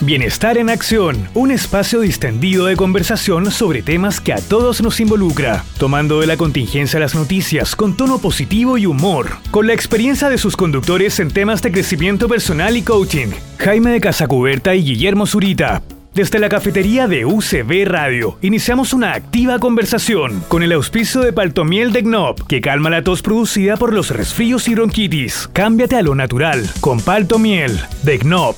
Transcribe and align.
Bienestar 0.00 0.58
en 0.58 0.68
Acción, 0.68 1.26
un 1.32 1.50
espacio 1.50 2.00
distendido 2.00 2.66
de 2.66 2.76
conversación 2.76 3.50
sobre 3.50 3.80
temas 3.80 4.20
que 4.20 4.34
a 4.34 4.36
todos 4.36 4.82
nos 4.82 5.00
involucra, 5.00 5.64
tomando 5.78 6.20
de 6.20 6.26
la 6.26 6.36
contingencia 6.36 7.00
las 7.00 7.14
noticias 7.14 7.74
con 7.74 7.96
tono 7.96 8.18
positivo 8.18 8.76
y 8.76 8.84
humor, 8.84 9.38
con 9.50 9.66
la 9.66 9.72
experiencia 9.72 10.28
de 10.28 10.36
sus 10.36 10.54
conductores 10.54 11.18
en 11.18 11.30
temas 11.30 11.62
de 11.62 11.72
crecimiento 11.72 12.28
personal 12.28 12.76
y 12.76 12.82
coaching, 12.82 13.28
Jaime 13.58 13.90
de 13.90 14.00
Casacuberta 14.00 14.74
y 14.74 14.84
Guillermo 14.84 15.26
Zurita. 15.26 15.82
Desde 16.12 16.38
la 16.40 16.50
cafetería 16.50 17.08
de 17.08 17.24
UCB 17.24 17.86
Radio, 17.86 18.38
iniciamos 18.42 18.92
una 18.92 19.14
activa 19.14 19.58
conversación 19.58 20.42
con 20.48 20.62
el 20.62 20.72
auspicio 20.72 21.22
de 21.22 21.32
Paltomiel 21.32 21.92
de 21.92 22.02
Gnob, 22.02 22.46
que 22.46 22.60
calma 22.60 22.90
la 22.90 23.02
tos 23.02 23.22
producida 23.22 23.78
por 23.78 23.94
los 23.94 24.10
resfríos 24.10 24.68
y 24.68 24.74
bronquitis. 24.74 25.48
Cámbiate 25.54 25.96
a 25.96 26.02
lo 26.02 26.14
natural 26.14 26.68
con 26.80 27.00
Paltomiel 27.00 27.80
de 28.02 28.18
Gnob. 28.18 28.56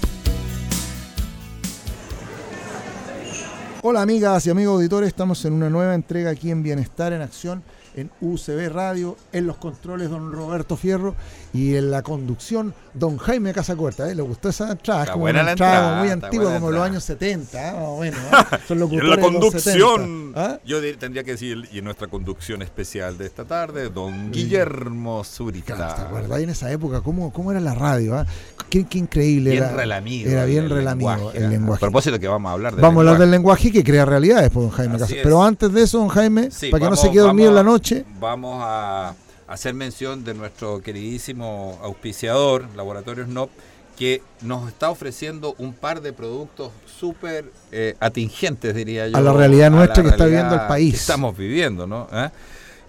Hola 3.80 4.02
amigas 4.02 4.44
y 4.44 4.50
amigos 4.50 4.74
auditores, 4.74 5.06
estamos 5.06 5.44
en 5.44 5.52
una 5.52 5.70
nueva 5.70 5.94
entrega 5.94 6.30
aquí 6.30 6.50
en 6.50 6.64
Bienestar 6.64 7.12
en 7.12 7.22
Acción 7.22 7.62
en 7.94 8.10
UCB 8.20 8.68
Radio, 8.72 9.16
en 9.32 9.46
los 9.46 9.56
controles 9.56 10.10
don 10.10 10.32
Roberto 10.32 10.76
Fierro 10.76 11.14
y 11.52 11.74
en 11.74 11.90
la 11.90 12.02
conducción 12.02 12.74
don 12.94 13.18
Jaime 13.18 13.52
Casacuerta. 13.52 14.08
¿eh? 14.10 14.14
¿Le 14.14 14.22
gustó 14.22 14.50
esa 14.50 14.70
entrada? 14.70 15.02
Está 15.02 15.12
como 15.12 15.22
buena 15.22 15.40
una 15.40 15.46
la 15.46 15.52
entrada 15.52 15.76
entrada, 15.76 16.00
muy 16.00 16.10
antigua, 16.10 16.54
como 16.54 16.70
los 16.70 16.82
años 16.82 17.04
70. 17.04 17.68
¿eh? 17.68 17.72
Más 17.72 17.82
o 17.82 18.00
menos, 18.00 18.20
¿eh? 18.20 18.58
Son 18.68 18.92
Y 18.92 18.96
en 18.98 19.10
la 19.10 19.16
de 19.16 19.22
conducción, 19.22 20.00
70, 20.00 20.44
¿ah? 20.44 20.60
yo 20.64 20.98
tendría 20.98 21.24
que 21.24 21.32
decir, 21.32 21.68
y 21.72 21.78
en 21.78 21.84
nuestra 21.84 22.06
conducción 22.08 22.62
especial 22.62 23.18
de 23.18 23.26
esta 23.26 23.44
tarde, 23.44 23.88
don 23.88 24.30
Guillermo 24.30 25.22
Claro, 25.22 25.22
¿Te 25.22 25.28
Zurita. 25.28 26.02
acuerdas 26.02 26.40
en 26.40 26.50
esa 26.50 26.70
época 26.70 27.00
cómo, 27.00 27.32
cómo 27.32 27.50
era 27.50 27.60
la 27.60 27.74
radio? 27.74 28.24
Qué, 28.70 28.84
qué 28.86 28.98
increíble 28.98 29.50
Bien 29.52 29.64
era. 29.64 29.72
relamido. 29.74 30.30
Era 30.30 30.44
bien 30.44 30.64
el 30.64 30.70
relamido 30.70 31.10
lenguaje, 31.16 31.38
el 31.38 31.50
lenguaje. 31.50 31.78
A 31.78 31.80
propósito 31.80 32.18
que 32.20 32.28
vamos 32.28 32.50
a 32.50 32.52
hablar 32.52 32.72
del 32.74 32.82
Vamos 32.82 32.96
a 32.98 33.00
hablar 33.00 33.18
del 33.20 33.30
lenguaje. 33.30 33.70
que 33.72 33.82
crea 33.84 34.04
realidades, 34.04 34.50
pues, 34.50 34.66
don 34.66 34.70
Jaime 34.76 34.94
Así 34.96 35.02
Casa. 35.04 35.16
es. 35.16 35.22
Pero 35.22 35.42
antes 35.42 35.72
de 35.72 35.82
eso, 35.82 35.98
don 35.98 36.08
Jaime, 36.08 36.50
Sí, 36.50 36.70
para 36.70 36.80
que 36.80 36.84
no 36.84 36.90
vamos- 36.90 37.00
se 37.00 37.10
quede 37.10 37.20
dormido 37.22 37.48
en 37.48 37.54
la 37.54 37.62
vamos 37.62 37.72
noche, 37.80 38.04
Vamos 38.20 38.62
a 38.64 39.14
hacer 39.46 39.72
mención 39.74 40.24
de 40.24 40.34
nuestro 40.34 40.80
queridísimo 40.82 41.78
auspiciador, 41.82 42.66
Laboratorios 42.76 43.28
NOP, 43.28 43.50
que 43.98 44.22
nos 44.42 44.68
está 44.68 44.90
ofreciendo 44.90 45.54
un 45.58 45.72
par 45.72 46.02
de 46.02 46.12
productos 46.12 46.70
súper 47.00 47.50
eh, 47.72 47.96
atingentes, 47.98 48.74
diría 48.74 49.08
yo. 49.08 49.16
A 49.16 49.20
la 49.20 49.32
realidad 49.32 49.70
nuestra 49.70 50.02
que 50.02 50.10
está 50.10 50.26
viviendo 50.26 50.54
el 50.54 50.60
país. 50.68 50.92
que 50.92 51.00
estamos 51.00 51.36
viviendo, 51.36 51.86
¿no? 51.86 52.06
¿Eh? 52.12 52.28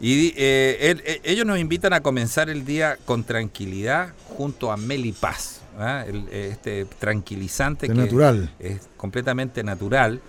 Y 0.01 0.33
eh, 0.37 0.77
él- 0.81 1.03
ellos 1.23 1.45
nos 1.45 1.57
invitan 1.59 1.93
a 1.93 2.01
comenzar 2.01 2.49
el 2.49 2.63
día 2.65 2.97
con 3.05 3.23
tranquilidad 3.23 4.09
junto 4.37 4.71
a 4.71 4.77
Melipaz, 4.77 5.58
El- 6.07 6.27
eh, 6.31 6.49
este 6.51 6.85
tranquilizante 6.85 7.87
de 7.87 7.93
que 7.93 7.99
natural. 7.99 8.53
es 8.59 8.89
completamente 8.97 9.63
natural, 9.63 10.21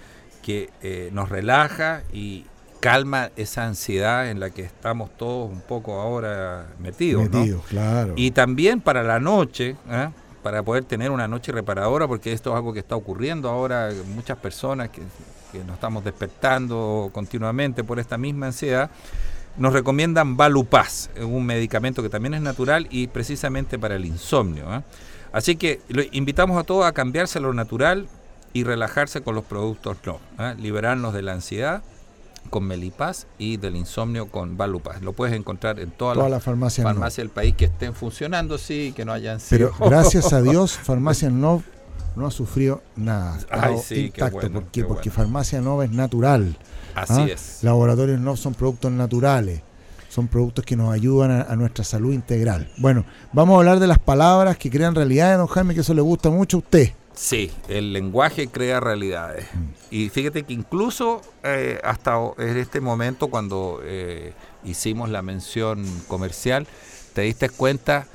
que 0.42 0.70
eh, 0.82 1.10
nos 1.12 1.28
relaja 1.28 2.02
y 2.12 2.46
calma 2.80 3.30
esa 3.36 3.66
ansiedad 3.66 4.30
en 4.30 4.40
la 4.40 4.48
que 4.50 4.62
estamos 4.62 5.10
todos 5.18 5.50
un 5.50 5.60
poco 5.60 6.00
ahora 6.00 6.66
metidos. 6.78 7.28
claro. 7.68 8.14
Y 8.16 8.30
también 8.30 8.80
para 8.80 9.02
la 9.02 9.20
noche, 9.20 9.76
¿eh? 9.90 10.08
para 10.42 10.62
poder 10.62 10.84
tener 10.84 11.10
una 11.10 11.28
noche 11.28 11.52
reparadora, 11.52 12.08
porque 12.08 12.32
esto 12.32 12.50
es 12.50 12.56
algo 12.56 12.72
que 12.72 12.78
está 12.78 12.96
ocurriendo 12.96 13.50
ahora, 13.50 13.90
muchas 14.14 14.38
personas 14.38 14.88
que, 14.88 15.02
que 15.52 15.62
nos 15.64 15.74
estamos 15.74 16.02
despertando 16.04 17.10
continuamente 17.12 17.84
por 17.84 17.98
esta 18.00 18.16
misma 18.16 18.46
ansiedad, 18.46 18.90
nos 19.58 19.74
recomiendan 19.74 20.38
Valupaz, 20.38 21.10
un 21.20 21.44
medicamento 21.44 22.02
que 22.02 22.08
también 22.08 22.32
es 22.32 22.40
natural 22.40 22.86
y 22.88 23.08
precisamente 23.08 23.78
para 23.78 23.96
el 23.96 24.06
insomnio. 24.06 24.74
¿eh? 24.74 24.80
Así 25.32 25.56
que 25.56 25.80
lo 25.88 26.02
invitamos 26.12 26.58
a 26.58 26.64
todos 26.64 26.84
a 26.84 26.92
cambiarse 26.92 27.38
a 27.38 27.42
lo 27.42 27.52
natural 27.52 28.08
y 28.52 28.64
relajarse 28.64 29.22
con 29.22 29.34
los 29.34 29.44
productos 29.44 29.96
no, 30.04 30.18
¿eh? 30.38 30.54
liberarnos 30.58 31.14
de 31.14 31.22
la 31.22 31.32
ansiedad 31.32 31.82
con 32.48 32.64
Melipaz 32.64 33.26
y 33.38 33.58
del 33.58 33.76
insomnio 33.76 34.26
con 34.26 34.56
Valupaz. 34.56 35.02
Lo 35.02 35.12
puedes 35.12 35.36
encontrar 35.36 35.78
en 35.78 35.90
todas 35.90 36.14
Toda 36.14 36.28
las 36.28 36.38
la 36.38 36.40
farmacia 36.40 36.82
no. 36.82 36.90
farmacias 36.90 37.18
del 37.18 37.28
país 37.28 37.54
que 37.54 37.66
estén 37.66 37.94
funcionando, 37.94 38.58
sí, 38.58 38.92
que 38.96 39.04
no 39.04 39.12
hayan 39.12 39.38
sido. 39.40 39.72
Pero 39.78 39.90
gracias 39.90 40.32
a 40.32 40.42
Dios, 40.42 40.72
Farmacia 40.82 41.30
Nov 41.30 41.62
no 42.16 42.26
ha 42.26 42.30
sufrido 42.30 42.82
nada. 42.96 43.38
Ay, 43.50 43.76
sí, 43.84 43.94
qué 43.94 44.00
intacto. 44.00 44.38
bueno, 44.38 44.60
¿Por 44.60 44.70
qué? 44.70 44.84
Porque 44.84 45.10
bueno. 45.10 45.22
Farmacia 45.24 45.60
Nov 45.60 45.82
es 45.82 45.92
natural. 45.92 46.56
Así 46.94 47.20
¿ah? 47.20 47.26
es. 47.26 47.58
Laboratorios 47.62 48.18
Nov 48.18 48.36
son 48.36 48.54
productos 48.54 48.90
naturales. 48.90 49.62
Son 50.10 50.28
productos 50.28 50.66
que 50.66 50.76
nos 50.76 50.92
ayudan 50.92 51.30
a, 51.30 51.42
a 51.44 51.56
nuestra 51.56 51.84
salud 51.84 52.12
integral. 52.12 52.70
Bueno, 52.76 53.06
vamos 53.32 53.54
a 53.54 53.58
hablar 53.60 53.80
de 53.80 53.86
las 53.86 53.98
palabras 53.98 54.58
que 54.58 54.68
crean 54.68 54.94
realidades, 54.94 55.38
don 55.38 55.46
Jaime, 55.46 55.74
que 55.74 55.80
eso 55.80 55.94
le 55.94 56.02
gusta 56.02 56.28
mucho 56.28 56.58
a 56.58 56.60
usted. 56.60 56.92
Sí, 57.14 57.50
el 57.68 57.92
lenguaje 57.92 58.48
crea 58.48 58.80
realidades. 58.80 59.46
Mm. 59.52 59.94
Y 59.94 60.08
fíjate 60.08 60.42
que 60.44 60.52
incluso 60.52 61.20
eh, 61.42 61.78
hasta 61.84 62.16
en 62.38 62.56
este 62.56 62.80
momento, 62.80 63.28
cuando 63.28 63.80
eh, 63.84 64.32
hicimos 64.64 65.10
la 65.10 65.22
mención 65.22 65.84
comercial, 66.08 66.66
te 67.12 67.22
diste 67.22 67.48
cuenta 67.48 68.06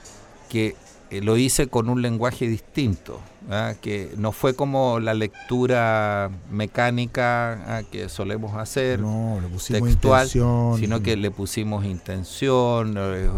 que 0.50 0.75
eh, 1.11 1.21
lo 1.21 1.38
hice 1.38 1.67
con 1.67 1.89
un 1.89 2.01
lenguaje 2.01 2.47
distinto, 2.47 3.19
¿ah? 3.49 3.73
que 3.81 4.11
no 4.17 4.31
fue 4.31 4.55
como 4.55 4.99
la 4.99 5.13
lectura 5.13 6.29
mecánica 6.51 7.53
ah, 7.77 7.83
que 7.91 8.09
solemos 8.09 8.55
hacer. 8.55 8.99
No, 8.99 9.39
le 9.41 9.47
pusimos 9.47 9.83
textual, 9.89 10.25
intención. 10.27 10.79
sino 10.79 11.01
que 11.01 11.16
le 11.16 11.31
pusimos 11.31 11.85
intención, 11.85 12.95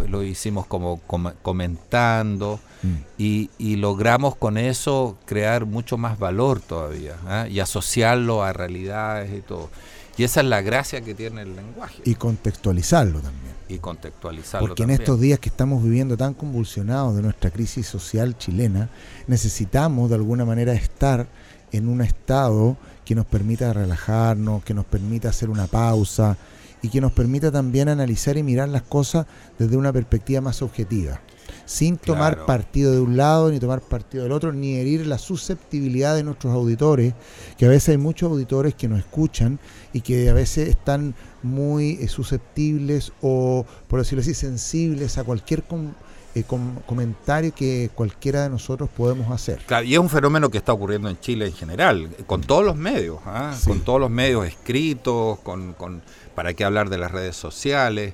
lo 0.10 0.24
hicimos 0.24 0.66
como 0.66 0.98
com- 1.08 1.34
comentando 1.42 2.60
Mm. 2.84 2.94
y, 3.18 3.50
y 3.58 3.76
logramos 3.78 4.36
con 4.36 4.56
eso 4.60 5.18
crear 5.26 5.66
mucho 5.66 5.98
más 5.98 6.20
valor 6.20 6.60
todavía 6.62 7.16
¿ah? 7.26 7.48
y 7.50 7.60
asociarlo 7.60 8.44
a 8.44 8.54
realidades 8.54 9.36
y 9.36 9.42
todo. 9.42 9.72
Y 10.16 10.24
esa 10.24 10.42
es 10.42 10.46
la 10.46 10.62
gracia 10.62 11.02
que 11.02 11.16
tiene 11.16 11.42
el 11.42 11.56
lenguaje 11.56 12.04
Y 12.06 12.14
contextualizarlo 12.14 13.20
también. 13.20 13.57
Y 13.70 13.80
contextualizarlo. 13.80 14.68
Porque 14.68 14.84
en 14.84 14.92
estos 14.92 15.20
días 15.20 15.40
que 15.40 15.50
estamos 15.50 15.84
viviendo 15.84 16.18
tan 16.18 16.34
convulsionados 16.34 17.16
de 17.16 17.22
nuestra 17.22 17.52
crisis 17.52 17.88
social 17.88 18.38
chilena, 18.38 18.90
necesitamos 19.28 20.10
de 20.10 20.16
alguna 20.16 20.46
manera 20.46 20.74
estar 20.74 21.28
en 21.72 21.88
un 21.88 22.02
estado 22.02 22.78
que 23.04 23.16
nos 23.16 23.26
permita 23.26 23.74
relajarnos, 23.74 24.64
que 24.64 24.74
nos 24.74 24.86
permita 24.86 25.30
hacer 25.30 25.50
una 25.50 25.68
pausa 25.68 26.38
y 26.82 26.90
que 26.90 27.02
nos 27.02 27.12
permita 27.12 27.52
también 27.52 27.90
analizar 27.90 28.38
y 28.38 28.44
mirar 28.44 28.70
las 28.70 28.84
cosas 28.84 29.26
desde 29.58 29.78
una 29.78 29.92
perspectiva 29.92 30.42
más 30.42 30.62
objetiva, 30.62 31.20
sin 31.66 31.98
tomar 31.98 32.34
Claro. 32.34 32.46
partido 32.46 32.92
de 32.92 33.00
un 33.00 33.18
lado 33.18 33.52
ni 33.52 33.60
tomar 33.60 33.82
partido 33.82 34.24
del 34.24 34.32
otro, 34.32 34.54
ni 34.54 34.76
herir 34.76 35.08
la 35.08 35.18
susceptibilidad 35.18 36.16
de 36.16 36.24
nuestros 36.24 36.54
auditores, 36.54 37.14
que 37.58 37.66
a 37.66 37.70
veces 37.70 37.90
hay 37.90 37.98
muchos 37.98 38.30
auditores 38.32 38.76
que 38.76 38.88
nos 38.88 39.00
escuchan 39.00 39.60
y 39.92 40.02
que 40.02 40.30
a 40.30 40.34
veces 40.34 40.70
están 40.70 41.16
muy 41.44 42.00
eh, 42.02 42.08
susceptibles 42.08 43.12
o, 43.22 43.66
por 43.88 44.00
decirlo 44.00 44.22
así, 44.22 44.34
sensibles 44.34 45.18
a 45.18 45.24
cualquier 45.24 45.64
com- 45.64 45.94
eh, 46.36 46.44
com- 46.44 46.76
comentario 46.86 47.54
que 47.54 47.90
cualquiera 47.96 48.44
de 48.44 48.50
nosotros 48.50 48.90
podemos 48.96 49.32
hacer. 49.32 49.60
Claro, 49.66 49.86
y 49.86 49.94
es 49.94 50.00
un 50.00 50.10
fenómeno 50.10 50.50
que 50.50 50.58
está 50.60 50.74
ocurriendo 50.74 51.10
en 51.10 51.20
Chile 51.20 51.48
en 51.48 51.54
general, 51.54 52.10
con 52.28 52.42
todos 52.42 52.64
los 52.66 52.76
medios, 52.76 53.20
¿ah? 53.26 53.56
Sí. 53.60 53.68
con 53.70 53.82
todos 53.82 54.00
los 54.00 54.10
medios 54.10 54.46
escritos, 54.46 55.40
con, 55.40 55.74
con- 55.74 56.02
para 56.36 56.54
qué 56.54 56.64
hablar 56.64 56.90
de 56.90 56.98
las 56.98 57.12
redes 57.12 57.36
sociales. 57.36 58.14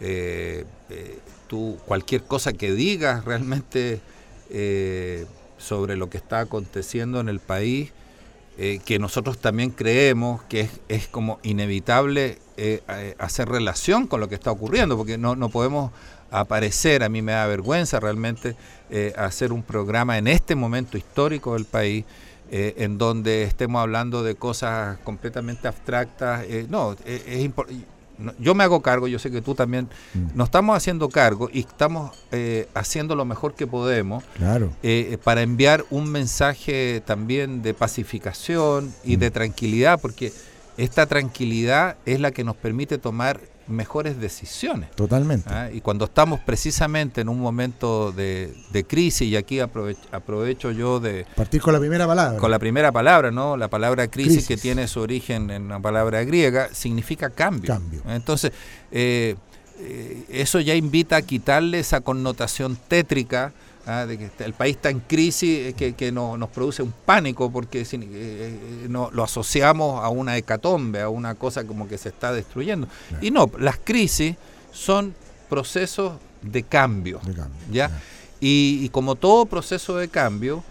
eh, 0.00 0.64
tú, 1.48 1.76
cualquier 1.86 2.22
cosa 2.24 2.52
que 2.52 2.72
digas 2.72 3.24
realmente 3.24 4.00
sobre 5.58 5.96
lo 5.96 6.10
que 6.10 6.16
está 6.18 6.40
aconteciendo 6.40 7.20
en 7.20 7.28
el 7.28 7.40
país, 7.40 7.92
eh, 8.58 8.80
que 8.84 8.98
nosotros 8.98 9.38
también 9.38 9.70
creemos 9.70 10.42
que 10.42 10.60
es, 10.62 10.70
es 10.88 11.08
como 11.08 11.38
inevitable 11.42 12.38
eh, 12.56 12.82
eh, 12.88 13.14
hacer 13.18 13.48
relación 13.48 14.06
con 14.06 14.20
lo 14.20 14.28
que 14.28 14.34
está 14.36 14.50
ocurriendo, 14.50 14.96
porque 14.96 15.18
no, 15.18 15.34
no 15.36 15.48
podemos 15.48 15.90
aparecer, 16.30 17.02
a 17.02 17.08
mí 17.08 17.22
me 17.22 17.32
da 17.32 17.46
vergüenza 17.46 18.00
realmente 18.00 18.56
eh, 18.90 19.12
hacer 19.16 19.52
un 19.52 19.62
programa 19.62 20.18
en 20.18 20.26
este 20.26 20.54
momento 20.54 20.96
histórico 20.96 21.54
del 21.54 21.64
país, 21.64 22.04
en 22.50 22.98
donde 22.98 23.42
estemos 23.42 23.80
hablando 23.80 24.22
de 24.22 24.36
cosas 24.36 24.98
completamente 24.98 25.66
abstractas. 25.66 26.44
no, 26.68 26.92
es 27.04 27.26
impor- 27.26 27.66
no, 27.68 27.93
yo 28.38 28.54
me 28.54 28.64
hago 28.64 28.80
cargo, 28.80 29.08
yo 29.08 29.18
sé 29.18 29.30
que 29.30 29.42
tú 29.42 29.54
también, 29.54 29.88
Mm. 30.14 30.36
nos 30.36 30.46
estamos 30.48 30.76
haciendo 30.76 31.08
cargo 31.08 31.48
y 31.52 31.60
estamos 31.60 32.12
eh, 32.32 32.68
haciendo 32.74 33.14
lo 33.16 33.24
mejor 33.24 33.54
que 33.54 33.66
podemos 33.66 34.22
Claro. 34.36 34.70
eh, 34.82 35.18
para 35.22 35.42
enviar 35.42 35.84
un 35.90 36.08
mensaje 36.10 37.02
también 37.04 37.62
de 37.62 37.74
pacificación 37.74 38.92
y 39.04 39.16
Mm. 39.16 39.20
de 39.20 39.30
tranquilidad, 39.30 40.00
porque 40.00 40.32
esta 40.76 41.06
tranquilidad 41.06 41.96
es 42.06 42.20
la 42.20 42.30
que 42.32 42.44
nos 42.44 42.56
permite 42.56 42.98
tomar 42.98 43.40
mejores 43.68 44.20
decisiones. 44.20 44.90
Totalmente. 44.92 45.48
¿ah? 45.52 45.70
Y 45.72 45.80
cuando 45.80 46.04
estamos 46.06 46.40
precisamente 46.40 47.20
en 47.20 47.28
un 47.28 47.40
momento 47.40 48.12
de, 48.12 48.54
de 48.72 48.84
crisis, 48.84 49.28
y 49.28 49.36
aquí 49.36 49.58
aprove- 49.58 49.96
aprovecho 50.12 50.70
yo 50.70 51.00
de 51.00 51.26
Partir 51.34 51.60
con 51.60 51.72
la 51.72 51.80
primera 51.80 52.06
palabra. 52.06 52.38
con 52.38 52.50
la 52.50 52.58
primera 52.58 52.92
palabra, 52.92 53.30
¿no? 53.30 53.56
La 53.56 53.68
palabra 53.68 54.08
crisis, 54.08 54.46
que 54.46 54.56
tiene 54.56 54.86
su 54.88 55.00
origen 55.00 55.50
en 55.50 55.62
una 55.64 55.80
palabra 55.80 56.24
griega, 56.24 56.68
significa 56.72 57.30
cambio. 57.30 57.68
Cambio. 57.74 58.02
Entonces, 58.08 58.52
eh, 58.92 59.36
eh, 59.80 60.24
eso 60.28 60.60
ya 60.60 60.74
invita 60.74 61.16
a 61.16 61.22
quitarle 61.22 61.78
esa 61.80 62.00
connotación 62.00 62.76
tétrica 62.88 63.52
¿ah? 63.86 64.06
de 64.06 64.18
que 64.18 64.30
el 64.44 64.52
país 64.52 64.76
está 64.76 64.90
en 64.90 65.00
crisis 65.00 65.74
que, 65.74 65.94
que 65.94 66.12
nos 66.12 66.48
produce 66.50 66.82
un 66.82 66.92
pánico 67.04 67.50
porque 67.50 67.82
eh, 67.82 67.86
eh, 67.92 68.86
no, 68.88 69.10
lo 69.12 69.24
asociamos 69.24 70.02
a 70.02 70.08
una 70.08 70.36
hecatombe, 70.36 71.00
a 71.00 71.08
una 71.08 71.34
cosa 71.34 71.64
como 71.64 71.88
que 71.88 71.98
se 71.98 72.08
está 72.08 72.32
destruyendo. 72.32 72.88
Y 73.20 73.30
no, 73.30 73.50
las 73.58 73.78
crisis 73.78 74.36
son 74.72 75.14
procesos 75.48 76.14
de 76.42 76.62
cambio. 76.62 77.20
¿ya? 77.70 77.90
Y, 78.40 78.88
como 78.90 79.14
todo 79.14 79.46
proceso 79.46 79.96
de 79.96 80.08
cambio, 80.08 80.62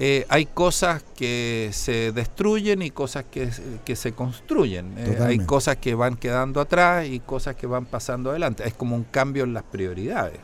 eh, 0.00 0.24
hay 0.28 0.46
cosas 0.46 1.04
que 1.14 1.70
se 1.72 2.10
destruyen 2.12 2.82
y 2.82 2.90
cosas 2.90 3.24
que, 3.30 3.50
se 3.94 4.12
construyen. 4.12 4.94
hay 5.20 5.38
cosas 5.38 5.76
que 5.76 5.94
van 5.94 6.16
quedando 6.16 6.60
atrás 6.60 7.06
y 7.06 7.20
cosas 7.20 7.54
que 7.54 7.66
van 7.66 7.86
pasando 7.86 8.30
adelante. 8.30 8.66
Es 8.66 8.74
como 8.74 8.96
un 8.96 9.04
cambio 9.04 9.44
en 9.44 9.54
las 9.54 9.62
prioridades. 9.62 10.40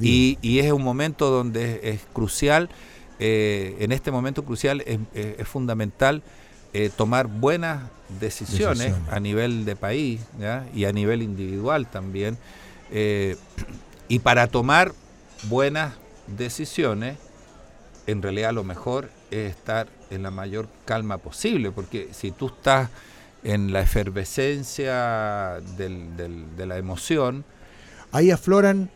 Y, 0.00 0.38
y, 0.42 0.58
es 0.60 0.72
un 0.72 0.82
momento 0.82 1.30
donde 1.30 1.80
es, 1.82 2.00
crucial, 2.12 2.68
eh, 3.18 3.76
en 3.80 3.92
este 3.92 4.10
momento 4.10 4.44
crucial 4.44 4.82
es, 4.86 5.48
fundamental 5.48 6.22
eh, 6.72 6.90
tomar 6.94 7.26
buenas 7.26 7.84
decisiones, 8.20 8.94
a 9.10 9.20
nivel 9.20 9.64
de 9.64 9.76
país 9.76 10.20
y 10.74 10.84
a 10.84 10.92
nivel 10.92 11.22
individual 11.22 11.86
también. 11.88 12.38
Eh, 12.90 13.36
y 14.08 14.20
para 14.20 14.46
tomar 14.46 14.92
buenas 15.44 15.94
decisiones, 16.26 17.18
en 18.06 18.22
realidad 18.22 18.52
lo 18.52 18.64
mejor 18.64 19.10
es 19.30 19.50
estar 19.50 19.88
en 20.10 20.22
la 20.22 20.30
mayor 20.30 20.68
calma 20.84 21.18
posible, 21.18 21.72
porque 21.72 22.08
si 22.12 22.30
tú 22.30 22.46
estás 22.46 22.90
en 23.42 23.72
la 23.72 23.80
efervescencia 23.80 25.60
de 25.76 26.66
la 26.66 26.78
emoción, 26.78 27.44
ahí 28.12 28.30
afloran 28.30 28.90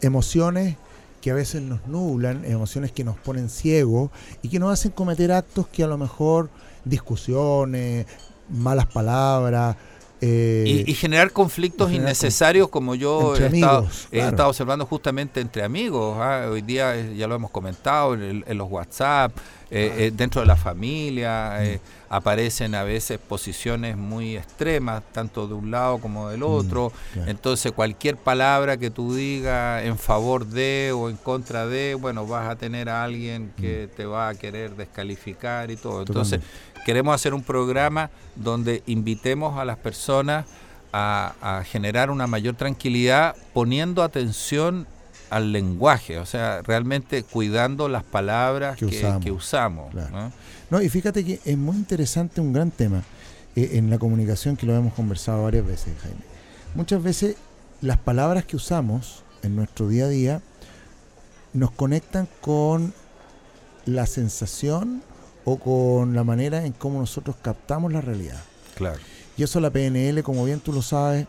emociones 0.00 0.76
que 1.20 1.30
a 1.30 1.34
veces 1.34 1.62
nos 1.62 1.86
nublan, 1.86 2.44
emociones 2.44 2.92
que 2.92 3.04
nos 3.04 3.16
ponen 3.16 3.50
ciegos 3.50 4.10
y 4.42 4.48
que 4.48 4.58
nos 4.58 4.72
hacen 4.72 4.92
cometer 4.92 5.32
actos 5.32 5.68
que 5.68 5.84
a 5.84 5.86
lo 5.86 5.98
mejor 5.98 6.48
discusiones, 6.84 8.06
malas 8.48 8.86
palabras, 8.86 9.76
eh, 10.22 10.84
y, 10.86 10.94
generar 10.94 11.32
conflictos 11.32 11.90
innecesarios 11.92 12.68
como 12.68 12.94
yo 12.94 13.34
he, 13.36 13.46
estado, 13.46 14.48
observando 14.48 14.84
justamente 14.84 15.40
entre 15.40 15.62
amigos. 15.62 16.18
¿ah? 16.20 16.46
Hoy 16.50 16.60
día 16.60 16.94
eh, 16.94 17.16
ya 17.16 17.26
lo 17.26 17.36
hemos 17.36 17.50
comentado 17.50 18.12
en, 18.14 18.58
los 18.58 18.70
WhatsApp, 18.70 19.32
eh, 19.72 20.12
dentro 20.14 20.40
de 20.40 20.46
la 20.46 20.56
familia 20.56 21.60
mm. 21.60 22.12
aparecen 22.12 22.74
a 22.74 22.82
veces 22.82 23.18
posiciones 23.18 23.96
muy 23.96 24.36
extremas, 24.36 25.02
tanto 25.12 25.46
de 25.46 25.54
un 25.54 25.70
lado 25.70 25.98
como 25.98 26.28
del 26.28 26.40
mm, 26.40 26.44
otro. 26.44 26.92
Entonces 27.26 27.72
cualquier 27.72 28.16
palabra 28.16 28.76
que 28.76 28.90
tú 28.90 29.14
digas 29.14 29.84
en 29.84 29.96
favor 29.96 30.46
de 30.46 30.92
o 30.94 31.08
en 31.08 31.16
contra 31.16 31.66
de, 31.66 31.94
bueno, 31.94 32.26
vas 32.26 32.48
a 32.48 32.56
tener 32.56 32.88
a 32.88 33.04
alguien 33.04 33.52
que 33.56 33.88
mm. 33.90 33.96
te 33.96 34.06
va 34.06 34.28
a 34.28 34.34
querer 34.34 34.74
descalificar 34.74 35.70
y 35.70 35.76
todo. 35.76 36.00
Entonces 36.00 36.40
queremos 36.84 37.14
hacer 37.14 37.34
un 37.34 37.42
programa 37.42 38.10
donde 38.34 38.82
invitemos 38.86 39.58
a 39.58 39.64
las 39.64 39.76
personas 39.76 40.46
a, 40.92 41.62
generar 41.66 42.10
una 42.10 42.26
mayor 42.26 42.54
tranquilidad 42.54 43.36
poniendo 43.52 44.02
atención 44.02 44.86
al 45.30 45.52
lenguaje, 45.52 46.18
o 46.18 46.26
sea, 46.26 46.60
realmente 46.62 47.22
cuidando 47.22 47.88
las 47.88 48.02
palabras 48.02 48.76
que, 48.76 49.30
usamos. 49.30 49.94
¿no? 50.70 50.82
y 50.82 50.88
fíjate 50.88 51.24
que 51.24 51.40
es 51.44 51.56
muy 51.56 51.76
interesante 51.76 52.40
un 52.40 52.52
gran 52.52 52.70
tema 52.70 53.02
eh, 53.56 53.70
en 53.74 53.90
la 53.90 53.98
comunicación 53.98 54.56
que 54.56 54.66
lo 54.66 54.74
hemos 54.74 54.92
conversado 54.94 55.44
varias 55.44 55.66
veces, 55.66 55.94
Jaime. 56.02 56.20
Muchas 56.74 57.02
veces 57.02 57.36
las 57.80 57.96
palabras 57.96 58.44
que 58.44 58.56
usamos 58.56 59.22
en 59.42 59.56
nuestro 59.56 59.88
día 59.88 60.04
a 60.04 60.08
día 60.08 60.42
nos 61.52 61.70
conectan 61.70 62.28
con 62.40 62.92
la 63.86 64.06
sensación 64.06 65.02
o 65.44 65.58
con 65.58 66.14
la 66.14 66.24
manera 66.24 66.64
en 66.64 66.72
cómo 66.72 67.00
nosotros 67.00 67.36
captamos 67.40 67.92
la 67.92 68.00
realidad. 68.00 68.40
Claro. 68.74 68.98
Y 69.36 69.42
eso 69.42 69.60
la 69.60 69.70
PNL, 69.70 70.22
como 70.22 70.44
bien 70.44 70.60
tú 70.60 70.72
lo 70.72 70.82
sabes, 70.82 71.26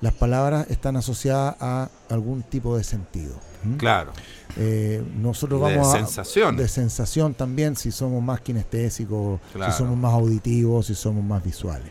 las 0.00 0.12
palabras 0.12 0.66
están 0.70 0.96
asociadas 0.96 1.56
a 1.60 1.90
algún 2.08 2.42
tipo 2.42 2.76
de 2.76 2.84
sentido. 2.84 3.34
Claro. 3.76 4.12
Eh, 4.56 5.02
nosotros 5.20 5.60
vamos 5.60 5.92
de 5.92 5.98
sensación. 5.98 6.56
de 6.56 6.68
sensación 6.68 7.34
también, 7.34 7.76
si 7.76 7.90
somos 7.90 8.22
más 8.22 8.40
kinestésicos, 8.40 9.40
si 9.52 9.72
somos 9.72 9.96
más 9.96 10.12
auditivos, 10.14 10.86
si 10.86 10.94
somos 10.94 11.24
más 11.24 11.42
visuales. 11.44 11.90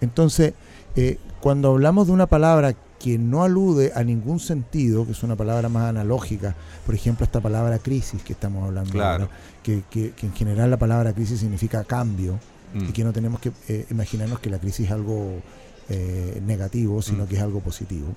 Entonces, 0.00 0.54
eh, 0.94 1.18
cuando 1.40 1.70
hablamos 1.70 2.06
de 2.06 2.12
una 2.12 2.26
palabra 2.26 2.74
que 2.98 3.18
no 3.18 3.42
alude 3.42 3.92
a 3.94 4.02
ningún 4.02 4.40
sentido, 4.40 5.06
que 5.06 5.12
es 5.12 5.22
una 5.22 5.36
palabra 5.36 5.68
más 5.68 5.88
analógica, 5.88 6.54
por 6.84 6.94
ejemplo, 6.94 7.24
esta 7.24 7.40
palabra 7.40 7.78
crisis 7.78 8.22
que 8.22 8.32
estamos 8.32 8.64
hablando 8.64 9.02
ahora, 9.02 9.28
que, 9.62 9.82
en 10.22 10.34
general 10.34 10.70
la 10.70 10.78
palabra 10.78 11.12
crisis 11.12 11.40
significa 11.40 11.84
cambio, 11.84 12.38
y 12.74 12.78
mm. 12.78 12.92
que 12.92 13.04
no 13.04 13.12
tenemos 13.12 13.40
que 13.40 13.52
eh, 13.68 13.86
imaginarnos 13.90 14.40
que 14.40 14.50
la 14.50 14.58
crisis 14.58 14.86
es 14.86 14.92
algo 14.92 15.40
eh, 15.88 16.40
negativo, 16.44 17.02
sino 17.02 17.24
mm. 17.24 17.28
que 17.28 17.36
es 17.36 17.42
algo 17.42 17.60
positivo. 17.60 18.08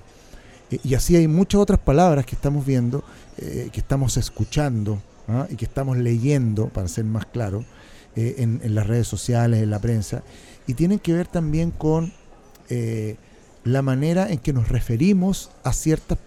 y 0.70 0.94
así 0.94 1.16
hay 1.16 1.26
muchas 1.26 1.60
otras 1.60 1.80
palabras 1.80 2.24
que 2.24 2.34
estamos 2.34 2.64
viendo, 2.64 3.02
eh, 3.38 3.70
que 3.72 3.80
estamos 3.80 4.16
escuchando 4.16 5.00
¿ah? 5.28 5.46
y 5.50 5.56
que 5.56 5.64
estamos 5.64 5.96
leyendo, 5.96 6.68
para 6.68 6.86
ser 6.88 7.04
más 7.04 7.26
claro, 7.26 7.64
en, 8.16 8.60
en, 8.62 8.74
las 8.74 8.86
redes 8.86 9.06
sociales, 9.06 9.62
en 9.62 9.70
la 9.70 9.78
prensa, 9.78 10.22
y 10.66 10.74
tienen 10.74 10.98
que 10.98 11.12
ver 11.12 11.26
también 11.26 11.70
con 11.70 12.12
la 13.64 13.82
manera 13.82 14.30
en 14.30 14.38
que 14.38 14.52
nos 14.52 14.68
referimos 14.68 15.50
a 15.64 15.72
ciertas 15.72 16.18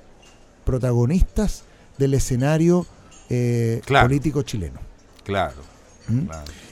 protagonistas 0.65 1.63
del 1.97 2.13
escenario 2.13 2.85
eh, 3.29 3.81
político 3.87 4.41
chileno. 4.43 4.79
Claro. 5.23 5.61
¿Mm? 6.07 6.27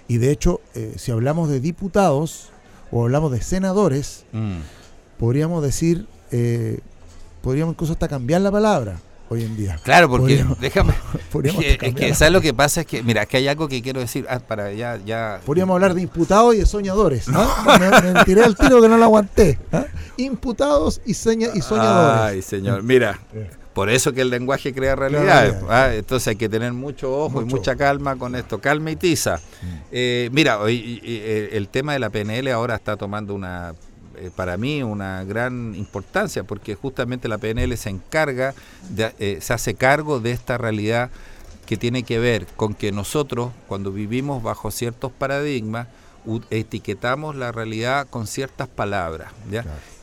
Y 0.08 0.18
de 0.18 0.32
hecho, 0.32 0.62
eh, 0.76 0.94
si 0.98 1.12
hablamos 1.12 1.50
de 1.50 1.60
diputados 1.60 2.50
o 2.92 3.04
hablamos 3.04 3.32
de 3.32 3.42
senadores, 3.42 4.26
mm. 4.34 4.60
podríamos 5.18 5.64
decir, 5.64 6.06
eh, 6.32 6.80
podríamos 7.42 7.74
incluso 7.74 7.94
hasta 7.94 8.08
cambiar 8.08 8.42
la 8.42 8.52
palabra 8.52 9.00
hoy 9.32 9.44
en 9.44 9.56
día. 9.56 9.80
Claro, 9.84 10.10
porque 10.10 10.46
déjame. 10.60 10.94
es 11.44 11.96
que, 11.96 12.14
¿sabes 12.14 12.34
lo 12.34 12.42
que 12.42 12.54
pasa? 12.54 12.82
Es 12.82 12.88
que, 12.88 13.02
mira, 13.02 13.26
que 13.26 13.38
hay 13.38 13.48
algo 13.48 13.70
que 13.70 13.82
quiero 13.82 14.02
decir. 14.02 14.26
Ah, 14.30 14.40
para 14.40 14.74
ya, 14.74 15.00
ya. 15.06 15.40
Podríamos 15.46 15.74
hablar 15.76 15.94
de 15.94 16.02
imputados 16.02 16.54
y 16.54 16.60
de 16.60 16.66
soñadores. 16.66 17.30
¿no? 17.30 17.48
me, 17.80 18.26
tiré 18.26 18.44
el 18.44 18.56
tiro 18.56 18.82
que 18.82 18.90
no 18.90 18.98
lo 18.98 19.06
aguanté. 19.06 19.58
¿ah? 19.72 19.86
Imputados 20.18 21.02
y, 21.06 21.12
y 21.12 21.14
soñadores. 21.14 21.64
Ay, 21.72 22.42
señor. 22.42 22.84
Mira. 22.84 23.20
Por 23.74 23.90
eso 23.90 24.12
que 24.12 24.22
el 24.22 24.30
lenguaje 24.30 24.74
crea 24.74 24.96
realidad. 24.96 25.62
¿ah? 25.70 25.94
Entonces 25.94 26.30
hay 26.30 26.36
que 26.36 26.50
tener 26.50 26.74
mucho 26.74 27.18
ojo 27.18 27.42
y 27.42 27.46
mucha 27.46 27.76
calma 27.76 28.18
con 28.18 28.36
esto. 28.36 28.60
Calma 28.60 28.92
y 28.92 28.96
tiza. 28.98 29.38
Mm. 29.38 29.68
Eh, 29.92 30.30
mira, 30.34 30.60
hoy, 30.60 31.02
el 31.52 31.68
tema 31.70 31.94
de 31.94 32.00
la 32.00 32.10
PNL 32.10 32.50
ahora 32.50 32.76
está 32.76 32.98
tomando 32.98 33.34
una 33.34 33.74
eh, 34.22 34.30
para 34.36 34.56
mí 34.56 34.84
una 34.84 35.24
gran 35.24 35.74
importancia 35.74 36.44
porque 36.44 36.76
justamente 36.76 37.28
la 37.28 37.40
PNL 37.40 37.76
se 37.76 37.90
encarga, 37.90 38.54
eh, 38.98 39.40
se 39.42 39.54
hace 39.54 39.74
cargo 39.74 40.20
de 40.20 40.32
esta 40.32 40.60
realidad 40.60 41.10
que 41.66 41.76
tiene 41.76 42.04
que 42.04 42.20
ver 42.20 42.46
con 42.56 42.76
que 42.76 42.92
nosotros 42.92 43.52
cuando 43.68 43.92
vivimos 43.92 44.44
bajo 44.44 44.70
ciertos 44.70 45.12
paradigmas 45.12 45.88
etiquetamos 46.52 47.36
la 47.36 47.52
realidad 47.52 48.06
con 48.12 48.28
ciertas 48.28 48.68
palabras 48.68 49.32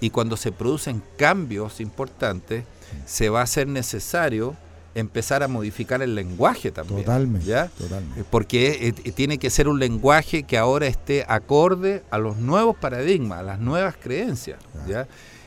y 0.00 0.10
cuando 0.10 0.36
se 0.36 0.50
producen 0.50 1.00
cambios 1.16 1.80
importantes 1.80 2.64
se 3.06 3.28
va 3.28 3.40
a 3.40 3.42
hacer 3.44 3.66
necesario 3.66 4.56
empezar 4.94 5.42
a 5.42 5.48
modificar 5.48 6.02
el 6.02 6.14
lenguaje 6.14 6.70
también. 6.70 7.04
Totalmente. 7.04 7.46
¿ya? 7.46 7.68
totalmente. 7.68 8.24
Porque 8.30 8.88
eh, 8.88 8.94
eh, 9.04 9.12
tiene 9.12 9.38
que 9.38 9.50
ser 9.50 9.68
un 9.68 9.78
lenguaje 9.78 10.42
que 10.42 10.58
ahora 10.58 10.86
esté 10.86 11.24
acorde 11.28 12.02
a 12.10 12.18
los 12.18 12.36
nuevos 12.38 12.76
paradigmas, 12.76 13.40
a 13.40 13.42
las 13.42 13.60
nuevas 13.60 13.96
creencias. 13.96 14.58
¿ya? 14.88 15.06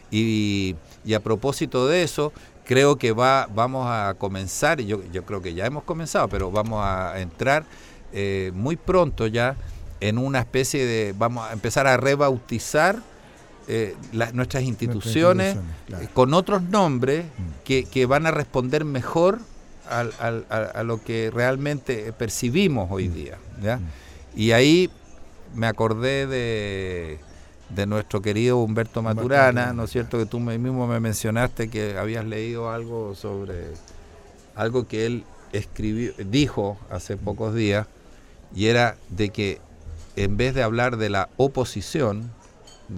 Y, 0.09 0.75
a 1.13 1.19
propósito 1.19 1.87
de 1.87 2.03
eso, 2.03 2.31
creo 2.63 2.97
que 2.97 3.11
va, 3.11 3.47
vamos 3.53 3.87
a 3.89 4.13
comenzar, 4.17 4.79
y 4.79 4.85
yo, 4.85 5.01
yo 5.11 5.25
creo 5.25 5.41
que 5.41 5.53
ya 5.53 5.65
hemos 5.65 5.83
comenzado, 5.83 6.27
pero 6.27 6.51
vamos 6.51 6.81
a 6.83 7.19
entrar 7.19 7.65
eh, 8.13 8.51
muy 8.53 8.75
pronto 8.75 9.27
ya 9.27 9.55
en 9.99 10.17
una 10.17 10.39
especie 10.39 10.85
de, 10.85 11.13
vamos 11.17 11.49
a 11.49 11.53
empezar 11.53 11.87
a 11.87 11.97
rebautizar 11.97 13.01
eh, 13.67 13.95
nuestras 14.33 14.63
instituciones, 14.63 15.57
eh, 15.89 16.07
con 16.13 16.33
otros 16.33 16.63
nombres 16.63 17.25
mm. 17.25 17.63
que, 17.63 18.05
van 18.05 18.25
a 18.25 18.31
responder 18.31 18.85
mejor 18.85 19.39
a, 19.89 20.83
lo 20.83 21.03
que 21.03 21.31
realmente 21.31 22.13
percibimos 22.13 22.89
hoy 22.91 23.09
mm. 23.09 23.13
día. 23.13 23.37
Mm. 23.59 24.39
Y 24.39 24.51
ahí 24.51 24.89
me 25.53 25.67
acordé 25.67 26.27
de, 26.27 27.19
de 27.69 27.85
nuestro 27.85 28.21
querido 28.21 28.57
Humberto 28.57 29.01
Maturana, 29.01 29.73
¿no 29.73 29.83
es 29.83 29.91
cierto? 29.91 30.17
Que 30.17 30.25
tú 30.25 30.39
mismo 30.39 30.87
me 30.87 30.99
mencionaste 30.99 31.69
que 31.69 31.97
habías 31.97 32.25
leído 32.25 32.71
algo 32.71 33.15
sobre 33.15 33.65
algo 34.55 34.87
que 34.87 35.05
él 35.05 35.23
escribió, 35.53 36.13
dijo 36.17 36.77
hace 36.89 37.17
pocos 37.17 37.53
días, 37.53 37.87
y 38.55 38.67
era 38.67 38.97
de 39.09 39.29
que 39.29 39.59
en 40.15 40.37
vez 40.37 40.53
de 40.53 40.63
hablar 40.63 40.97
de 40.97 41.09
la 41.09 41.29
oposición, 41.37 42.31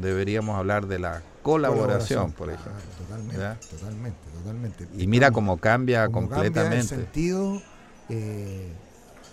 deberíamos 0.01 0.57
hablar 0.57 0.87
de 0.87 0.99
la 0.99 1.21
colaboración, 1.41 2.31
por 2.31 2.49
ejemplo. 2.49 2.71
totalmente, 2.97 3.67
totalmente, 3.67 4.19
totalmente. 4.37 4.87
Y 4.97 5.07
mira 5.07 5.31
cómo 5.31 5.57
cambia 5.57 6.07
completamente. 6.09 6.59
Cambia 6.59 6.79
el 6.79 6.87
sentido, 6.87 7.61
eh, 8.09 8.71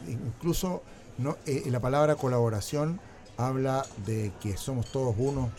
incluso 0.08 0.82
no, 1.18 1.36
eh, 1.46 1.64
la 1.66 1.80
palabra 1.80 2.16
colaboración 2.16 3.00
habla 3.36 3.84
de 4.06 4.32
que 4.40 4.56
somos 4.56 4.90
todos 4.90 5.14
uno 5.18 5.50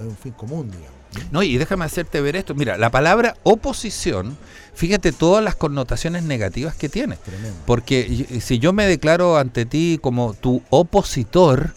en 0.00 0.08
un 0.08 0.16
fin 0.16 0.32
común, 0.32 0.70
digamos. 0.70 1.00
No, 1.32 1.42
y 1.42 1.56
déjame 1.56 1.84
hacerte 1.84 2.20
ver 2.20 2.36
esto. 2.36 2.54
Mira, 2.54 2.76
la 2.76 2.90
palabra 2.90 3.36
oposición, 3.42 4.36
fíjate 4.74 5.12
todas 5.12 5.42
las 5.42 5.56
connotaciones 5.56 6.22
negativas 6.22 6.74
que 6.74 6.88
tiene. 6.88 7.16
Tremendo. 7.16 7.58
Porque 7.66 8.40
si 8.40 8.58
yo 8.58 8.72
me 8.72 8.86
declaro 8.86 9.36
ante 9.36 9.66
ti 9.66 9.98
como 10.00 10.34
tu 10.34 10.62
opositor, 10.70 11.72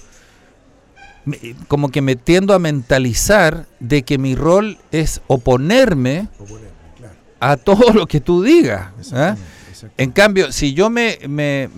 como 1.68 1.90
que 1.90 2.02
me 2.02 2.16
tiendo 2.16 2.54
a 2.54 2.60
mentalizar 2.60 3.66
de 3.80 4.04
que 4.04 4.18
mi 4.18 4.36
rol 4.36 4.78
es 4.92 5.22
oponerme, 5.28 6.28
a 7.40 7.58
todo 7.58 7.92
lo 7.94 8.08
que 8.08 8.22
tú 8.22 8.42
digas. 8.42 8.88
¿ah? 9.12 9.36
En 9.98 10.12
cambio, 10.12 10.52
si 10.52 10.74
yo 10.74 10.90
me, 10.90 11.20
me, 11.28 11.70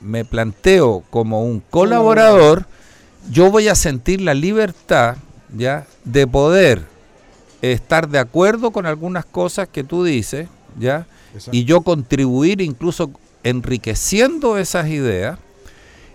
me, 0.00 0.24
planteo 0.24 1.04
como 1.10 1.44
un 1.44 1.60
colaborador, 1.60 2.66
yo 3.30 3.50
voy 3.50 3.68
a 3.68 3.74
sentir 3.74 4.22
la 4.22 4.32
libertad 4.32 5.16
¿ya? 5.54 5.86
de 6.04 6.26
poder 6.26 6.82
estar 7.60 8.08
de 8.08 8.18
acuerdo 8.18 8.70
con 8.70 8.86
algunas 8.86 9.26
cosas 9.26 9.68
que 9.68 9.84
tú 9.84 10.04
dices, 10.04 10.48
¿ya? 10.78 11.06
y 11.50 11.64
yo 11.64 11.82
contribuir 11.82 12.60
incluso 12.62 13.10
enriqueciendo 13.44 14.56
esas 14.56 14.88
ideas, 14.88 15.38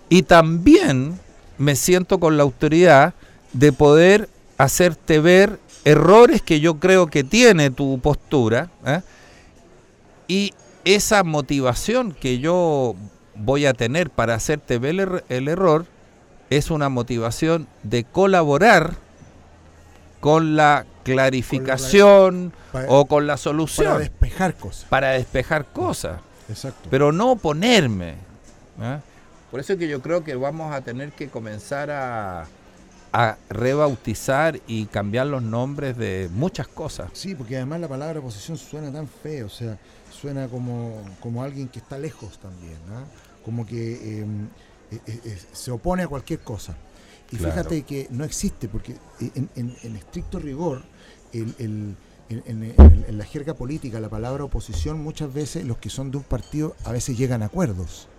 y 0.09 0.23
también 0.23 1.19
me 1.57 1.75
siento 1.75 2.19
con 2.19 2.37
la 2.37 2.43
autoridad 2.43 3.13
de 3.53 3.71
poder 3.71 4.29
hacerte 4.57 5.19
ver 5.19 5.59
errores 5.85 6.41
que 6.41 6.59
yo 6.59 6.79
creo 6.79 7.07
que 7.07 7.23
tiene 7.23 7.71
tu 7.71 7.99
postura 7.99 8.69
¿eh? 8.85 9.01
y 10.27 10.53
esa 10.85 11.23
motivación 11.23 12.11
que 12.11 12.39
yo 12.39 12.95
voy 13.35 13.65
a 13.65 13.73
tener 13.73 14.09
para 14.09 14.35
hacerte 14.35 14.79
ver 14.79 15.23
el, 15.29 15.47
error 15.47 15.85
es 16.49 16.71
una 16.71 16.89
motivación 16.89 17.67
de 17.83 18.03
colaborar 18.03 18.95
con 20.19 20.55
la 20.55 20.85
clarificación 21.03 22.53
o 22.87 23.05
con 23.05 23.27
la 23.27 23.37
solución. 23.37 23.87
Para 23.87 23.99
despejar 23.99 24.55
cosas. 24.55 24.85
Para 24.89 25.09
despejar 25.11 25.65
cosas. 25.65 26.19
Exacto. 26.49 26.87
Pero 26.89 27.11
no 27.11 27.31
oponerme. 27.31 28.15
¿eh? 28.81 28.99
Por 29.51 29.59
eso 29.59 29.73
es 29.73 29.79
que 29.79 29.87
yo 29.87 30.01
creo 30.01 30.23
que 30.23 30.35
vamos 30.35 30.73
a 30.73 30.81
tener 30.81 31.11
que 31.11 31.29
comenzar 31.29 31.89
a, 31.91 32.47
rebautizar 33.49 34.59
y 34.67 34.85
cambiar 34.85 35.25
los 35.25 35.41
nombres 35.41 35.97
de 35.97 36.29
muchas 36.31 36.67
cosas. 36.67 37.09
Sí, 37.13 37.33
porque 37.33 37.55
además 37.55 37.79
la 37.79 37.87
palabra 37.87 38.19
oposición 38.19 38.57
suena 38.57 38.91
tan 38.91 39.07
feo, 39.07 39.47
o 39.47 39.49
sea, 39.49 39.79
suena 40.11 40.47
como, 40.47 41.03
como 41.19 41.41
alguien 41.41 41.67
que 41.67 41.79
está 41.79 41.97
lejos 41.97 42.37
también, 42.37 42.77
¿no? 42.87 43.05
como 43.43 43.65
que 43.65 44.19
em, 44.19 44.49
e, 44.91 44.95
e, 45.07 45.31
e, 45.31 45.37
se 45.53 45.71
opone 45.71 46.03
a 46.03 46.07
cualquier 46.07 46.41
cosa. 46.41 46.75
Y 47.31 47.37
fíjate 47.37 47.83
que 47.83 48.07
no 48.11 48.23
existe, 48.23 48.67
porque 48.67 48.95
en, 49.19 49.95
estricto 49.95 50.37
rigor, 50.37 50.83
en, 51.31 51.97
la 53.09 53.25
jerga 53.25 53.53
política, 53.53 53.99
la 53.99 54.09
palabra 54.09 54.43
oposición, 54.43 55.01
muchas 55.01 55.33
veces 55.33 55.65
los 55.65 55.77
que 55.77 55.89
son 55.89 56.11
de 56.11 56.17
un 56.17 56.23
partido 56.23 56.75
a 56.83 56.91
veces 56.91 57.17
llegan 57.17 57.41
a 57.41 57.45
acuerdos 57.45 58.09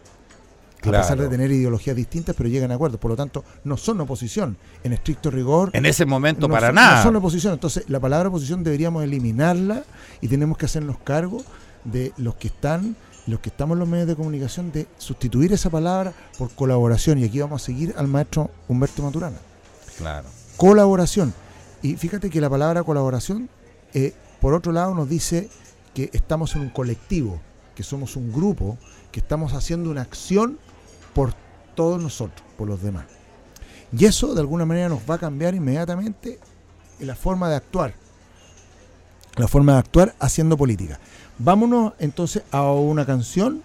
a 0.83 0.91
pesar 0.91 1.19
de 1.19 1.29
tener 1.29 1.51
ideologías 1.51 1.97
distintas, 1.97 2.35
pero 2.37 2.49
llegan 2.49 2.71
a 2.71 2.75
acuerdos. 2.75 3.01
Por 3.01 3.11
lo 3.11 3.17
tanto, 3.17 3.45
no 3.65 3.77
son 3.77 4.01
oposición. 4.01 4.57
En 4.85 4.93
estricto 4.93 5.31
rigor. 5.31 5.71
En 5.73 5.87
ese 5.87 6.07
momento, 6.07 6.49
para 6.49 6.73
nada. 6.73 6.99
No 6.99 7.03
son 7.03 7.17
oposición. 7.17 7.55
Entonces, 7.55 7.85
la 7.89 8.01
palabra 8.01 8.29
oposición 8.29 8.63
deberíamos 8.63 9.03
eliminarla 9.03 9.83
y 10.21 10.29
tenemos 10.29 10.57
que 10.57 10.67
hacernos 10.67 10.99
cargo 10.99 11.43
de 11.85 12.13
los 12.17 12.37
que 12.37 12.49
están, 12.49 12.97
los 13.27 13.41
que 13.41 13.49
estamos 13.51 13.75
en 13.75 13.81
los 13.81 13.89
medios 13.89 14.07
de 14.07 14.17
comunicación, 14.17 14.71
de 14.73 14.87
sustituir 14.99 15.53
esa 15.53 15.71
palabra 15.71 16.13
por 16.39 16.51
colaboración. 16.51 17.19
Y 17.19 17.25
aquí 17.25 17.41
vamos 17.41 17.63
a 17.63 17.67
seguir 17.67 17.95
al 17.97 18.07
maestro 18.09 18.51
Humberto 18.69 19.03
Maturana. 19.03 19.39
Claro. 19.97 20.29
Colaboración. 20.57 21.35
Y 21.83 21.97
fíjate 21.97 22.31
que 22.31 22.41
la 22.41 22.51
palabra 22.51 22.83
colaboración, 22.83 23.49
eh, 23.95 24.15
por 24.41 24.55
otro 24.55 24.73
lado, 24.73 24.95
nos 24.95 25.09
dice 25.09 25.49
que 25.95 26.11
estamos 26.13 26.55
en 26.55 26.63
un 26.63 26.71
colectivo, 26.71 27.41
que 27.75 27.83
somos 27.83 28.17
un 28.17 28.33
grupo, 28.33 28.79
que 29.13 29.21
estamos 29.21 29.53
haciendo 29.53 29.91
una 29.91 30.03
acción 30.03 30.59
por 31.19 31.35
todos 31.75 32.01
nosotros, 32.01 32.47
por 32.57 32.69
los 32.69 32.81
demás. 32.81 33.07
Y 33.91 34.05
eso 34.05 34.35
de 34.35 34.41
alguna 34.41 34.65
manera 34.65 34.89
nos 34.89 35.01
va 35.01 35.17
a 35.17 35.19
cambiar 35.19 35.53
inmediatamente 35.53 36.39
la 37.01 37.17
forma 37.17 37.51
de 37.51 37.57
actuar. 37.57 37.93
La 39.35 39.49
forma 39.49 39.73
de 39.73 39.79
actuar 39.81 40.15
haciendo 40.21 40.57
política. 40.57 41.01
Vámonos 41.41 41.95
entonces 41.99 42.45
a 42.53 42.71
una 42.71 43.05
canción 43.05 43.65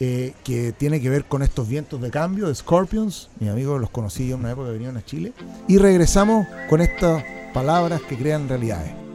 eh, 0.00 0.32
que 0.42 0.72
tiene 0.72 0.98
que 0.98 1.10
ver 1.10 1.26
con 1.26 1.42
estos 1.42 1.68
vientos 1.68 2.00
de 2.00 2.10
cambio 2.10 2.48
de 2.48 2.54
Scorpions. 2.54 3.28
Mis 3.40 3.50
amigos 3.50 3.78
los 3.78 3.90
conocí 3.90 4.28
yo 4.28 4.36
en 4.36 4.40
una 4.40 4.52
época 4.52 4.68
que 4.68 4.78
venían 4.78 4.96
a 4.96 5.04
Chile. 5.04 5.34
Y 5.68 5.76
regresamos 5.76 6.46
con 6.70 6.80
estas 6.80 7.22
palabras 7.52 8.00
que 8.08 8.16
crean 8.16 8.48
realidades. 8.48 9.05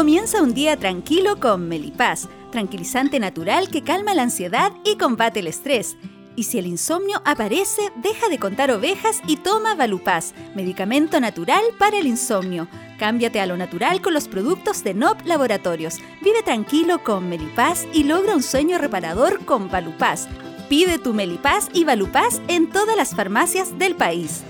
Comienza 0.00 0.42
un 0.42 0.54
día 0.54 0.78
tranquilo 0.78 1.38
con 1.38 1.68
Melipaz, 1.68 2.26
tranquilizante 2.50 3.20
natural 3.20 3.68
que 3.68 3.82
calma 3.82 4.14
la 4.14 4.22
ansiedad 4.22 4.72
y 4.82 4.96
combate 4.96 5.40
el 5.40 5.46
estrés. 5.46 5.98
Y 6.36 6.44
si 6.44 6.58
el 6.58 6.66
insomnio 6.66 7.20
aparece, 7.26 7.82
deja 7.96 8.30
de 8.30 8.38
contar 8.38 8.70
ovejas 8.70 9.20
y 9.26 9.36
toma 9.36 9.74
Valupaz, 9.74 10.32
medicamento 10.54 11.20
natural 11.20 11.62
para 11.78 11.98
el 11.98 12.06
insomnio. 12.06 12.66
Cámbiate 12.98 13.42
a 13.42 13.46
lo 13.46 13.58
natural 13.58 14.00
con 14.00 14.14
los 14.14 14.26
productos 14.26 14.82
de 14.84 14.94
NOP 14.94 15.26
Laboratorios. 15.26 15.98
Vive 16.22 16.42
tranquilo 16.42 17.04
con 17.04 17.28
Melipaz 17.28 17.86
y 17.92 18.04
logra 18.04 18.34
un 18.34 18.42
sueño 18.42 18.78
reparador 18.78 19.44
con 19.44 19.68
Valupaz. 19.68 20.28
Pide 20.70 20.98
tu 20.98 21.12
Melipaz 21.12 21.68
y 21.74 21.84
Valupaz 21.84 22.40
en 22.48 22.70
todas 22.70 22.96
las 22.96 23.14
farmacias 23.14 23.78
del 23.78 23.96
país. 23.96 24.44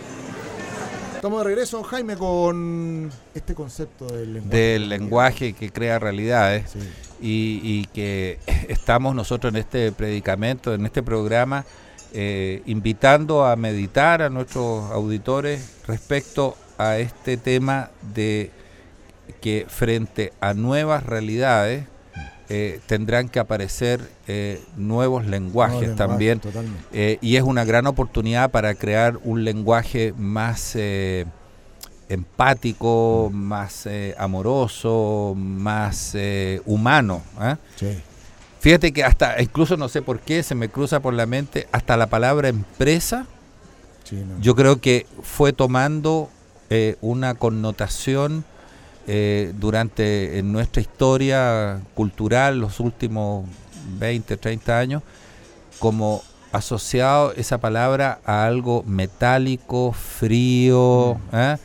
Estamos 1.21 1.41
de 1.41 1.45
regreso, 1.45 1.83
Jaime, 1.83 2.17
con 2.17 3.11
este 3.35 3.55
concepto 3.55 4.07
del 4.07 4.33
lenguaje. 4.33 4.57
Del 4.57 4.89
lenguaje 4.89 5.53
que 5.53 5.71
crea 5.71 5.99
realidades 5.99 6.71
Sí. 6.71 6.79
y, 7.21 7.61
y 7.63 7.85
que 7.93 8.39
estamos 8.71 9.15
nosotros 9.15 9.53
en 9.53 9.59
este 9.61 9.93
predicamento, 9.93 10.73
en 10.73 10.87
este 10.87 11.03
programa, 11.03 11.67
eh, 12.15 12.63
invitando 12.65 13.45
a 13.45 13.55
meditar 13.57 14.23
a 14.23 14.31
nuestros 14.31 14.91
auditores 14.93 15.83
respecto 15.87 16.57
a 16.79 16.97
este 16.97 17.37
tema 17.37 17.91
de 18.15 18.51
que 19.43 19.67
frente 19.69 20.33
a 20.41 20.55
nuevas 20.55 21.05
realidades 21.05 21.85
eh, 22.53 22.81
tendrán 22.87 23.29
que 23.29 23.39
aparecer 23.39 24.01
eh, 24.27 24.61
nuevos 24.77 25.25
lenguajes 25.25 25.95
también 25.95 26.41
Totalmente. 26.41 26.81
eh, 26.93 27.17
y 27.21 27.37
es 27.37 27.45
una 27.45 27.65
gran 27.65 27.87
oportunidad 27.87 28.51
para 28.51 28.75
crear 28.75 29.21
un 29.23 29.45
lenguaje 29.45 30.13
más 30.19 30.77
empático, 32.09 33.31
más 33.33 33.89
amoroso, 34.19 35.35
más 35.37 36.17
humano. 36.67 37.23
¿ah? 37.39 37.57
Sí. 37.77 37.97
Fíjate 38.59 38.91
que 38.91 39.05
hasta, 39.05 39.41
incluso 39.41 39.77
no 39.77 39.89
sé 39.89 40.03
por 40.03 40.19
qué, 40.19 40.43
se 40.43 40.57
me 40.57 40.69
cruza 40.69 40.99
por 40.99 41.15
la 41.15 41.27
mente, 41.27 41.69
hasta 41.71 41.97
la 41.97 42.09
palabra 42.09 42.49
empresa, 42.49 43.27
sí, 44.03 44.17
no. 44.17 44.41
yo 44.41 44.57
creo 44.57 44.81
que 44.81 45.07
fue 45.23 45.53
tomando 45.53 46.29
una 47.01 47.35
connotación 47.35 48.45
eh, 49.13 49.53
durante 49.59 50.39
en 50.39 50.53
nuestra 50.53 50.81
historia 50.81 51.81
cultural, 51.95 52.61
los 52.61 52.79
últimos 52.79 53.45
20, 53.99 54.37
30 54.37 54.79
años, 54.79 55.03
como 55.81 56.23
asociado 56.53 57.33
esa 57.33 57.59
palabra 57.59 58.21
a 58.25 58.45
algo 58.47 58.85
metálico, 58.87 59.91
frío, 59.91 61.19
¿eh? 61.33 61.57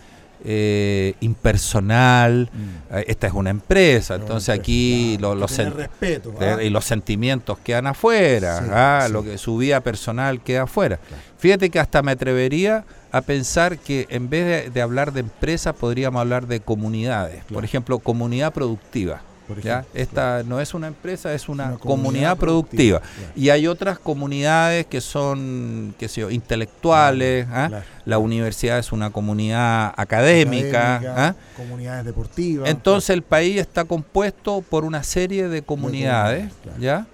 Eh, 0.48 1.16
impersonal. 1.22 2.50
Mm. 2.54 2.96
Eh, 2.98 3.06
Esta 3.08 3.28
es 3.28 3.34
una 3.34 3.50
empresa, 3.50 4.16
entonces 4.16 4.50
aquí 4.58 5.18
lo- 5.20 5.34
los, 5.36 5.58
respeto. 5.58 6.34
¿ah? 6.40 6.62
y 6.62 6.70
los 6.70 6.86
sentimientos 6.86 7.58
quedan 7.64 7.88
afuera, 7.88 8.60
Sí, 8.60 8.66
ah, 8.72 9.04
sí. 9.08 9.12
lo 9.14 9.24
que 9.24 9.38
su 9.38 9.58
vida 9.58 9.82
personal 9.82 10.42
queda 10.42 10.64
afuera. 10.64 10.98
Claro. 10.98 11.24
Fíjate 11.38 11.70
que 11.70 11.80
hasta 11.80 12.02
me 12.04 12.12
atrevería 12.12 12.86
a 13.12 13.22
pensar 13.22 13.78
que 13.78 14.06
en 14.10 14.30
vez 14.30 14.46
de, 14.66 14.70
de 14.70 14.82
hablar 14.82 15.14
de 15.14 15.22
empresas 15.22 15.74
podríamos 15.76 16.20
hablar 16.22 16.48
de 16.48 16.60
comunidades. 16.60 17.44
Por 17.46 17.64
ejemplo, 17.64 18.00
comunidad 18.00 18.54
productiva. 18.54 19.22
Por 19.48 19.62
¿ya? 19.62 19.80
ejemplo, 19.82 20.02
Esta 20.02 20.44
no 20.44 20.60
es 20.60 20.74
una 20.74 20.88
empresa, 20.88 21.34
es 21.34 21.48
una, 21.50 21.66
Una 21.68 21.78
comunidad, 21.78 22.04
comunidad 22.04 22.38
productiva. 22.38 23.00
productiva, 23.00 23.26
claro. 23.28 23.34
Y 23.40 23.50
hay 23.50 23.68
otras 23.68 24.00
comunidades 24.00 24.86
que 24.88 25.02
son, 25.02 25.94
qué 26.00 26.08
sé 26.08 26.22
yo, 26.22 26.32
intelectuales. 26.32 27.48
¿ah? 27.52 27.68
Claro. 27.70 27.86
La 28.06 28.18
universidad 28.18 28.80
es 28.80 28.92
una 28.92 29.10
comunidad 29.12 29.94
académica. 29.98 30.96
Académica, 30.96 31.28
¿ah? 31.30 31.36
comunidades 31.56 32.06
deportivas. 32.06 32.70
Entonces 32.70 33.12
el 33.12 33.22
país 33.22 33.58
está 33.60 33.86
compuesto 33.86 34.62
por 34.68 34.84
una 34.84 35.04
serie 35.04 35.48
de 35.48 35.62
comunidades. 35.62 36.52
¿ya? 36.80 37.06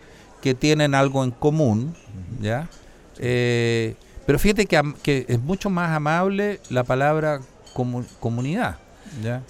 Que 0.41 0.53
tienen 0.53 0.95
algo 0.95 1.23
en 1.23 1.31
común, 1.31 1.93
¿ya? 2.41 2.67
Eh, 3.19 3.95
pero 4.25 4.39
fíjate 4.39 4.65
que, 4.65 4.81
que 5.03 5.25
es 5.27 5.39
mucho 5.39 5.69
más 5.69 5.91
amable 5.95 6.59
la 6.69 6.83
palabra 6.83 7.41
comu- 7.75 8.05
comunidad, 8.19 8.77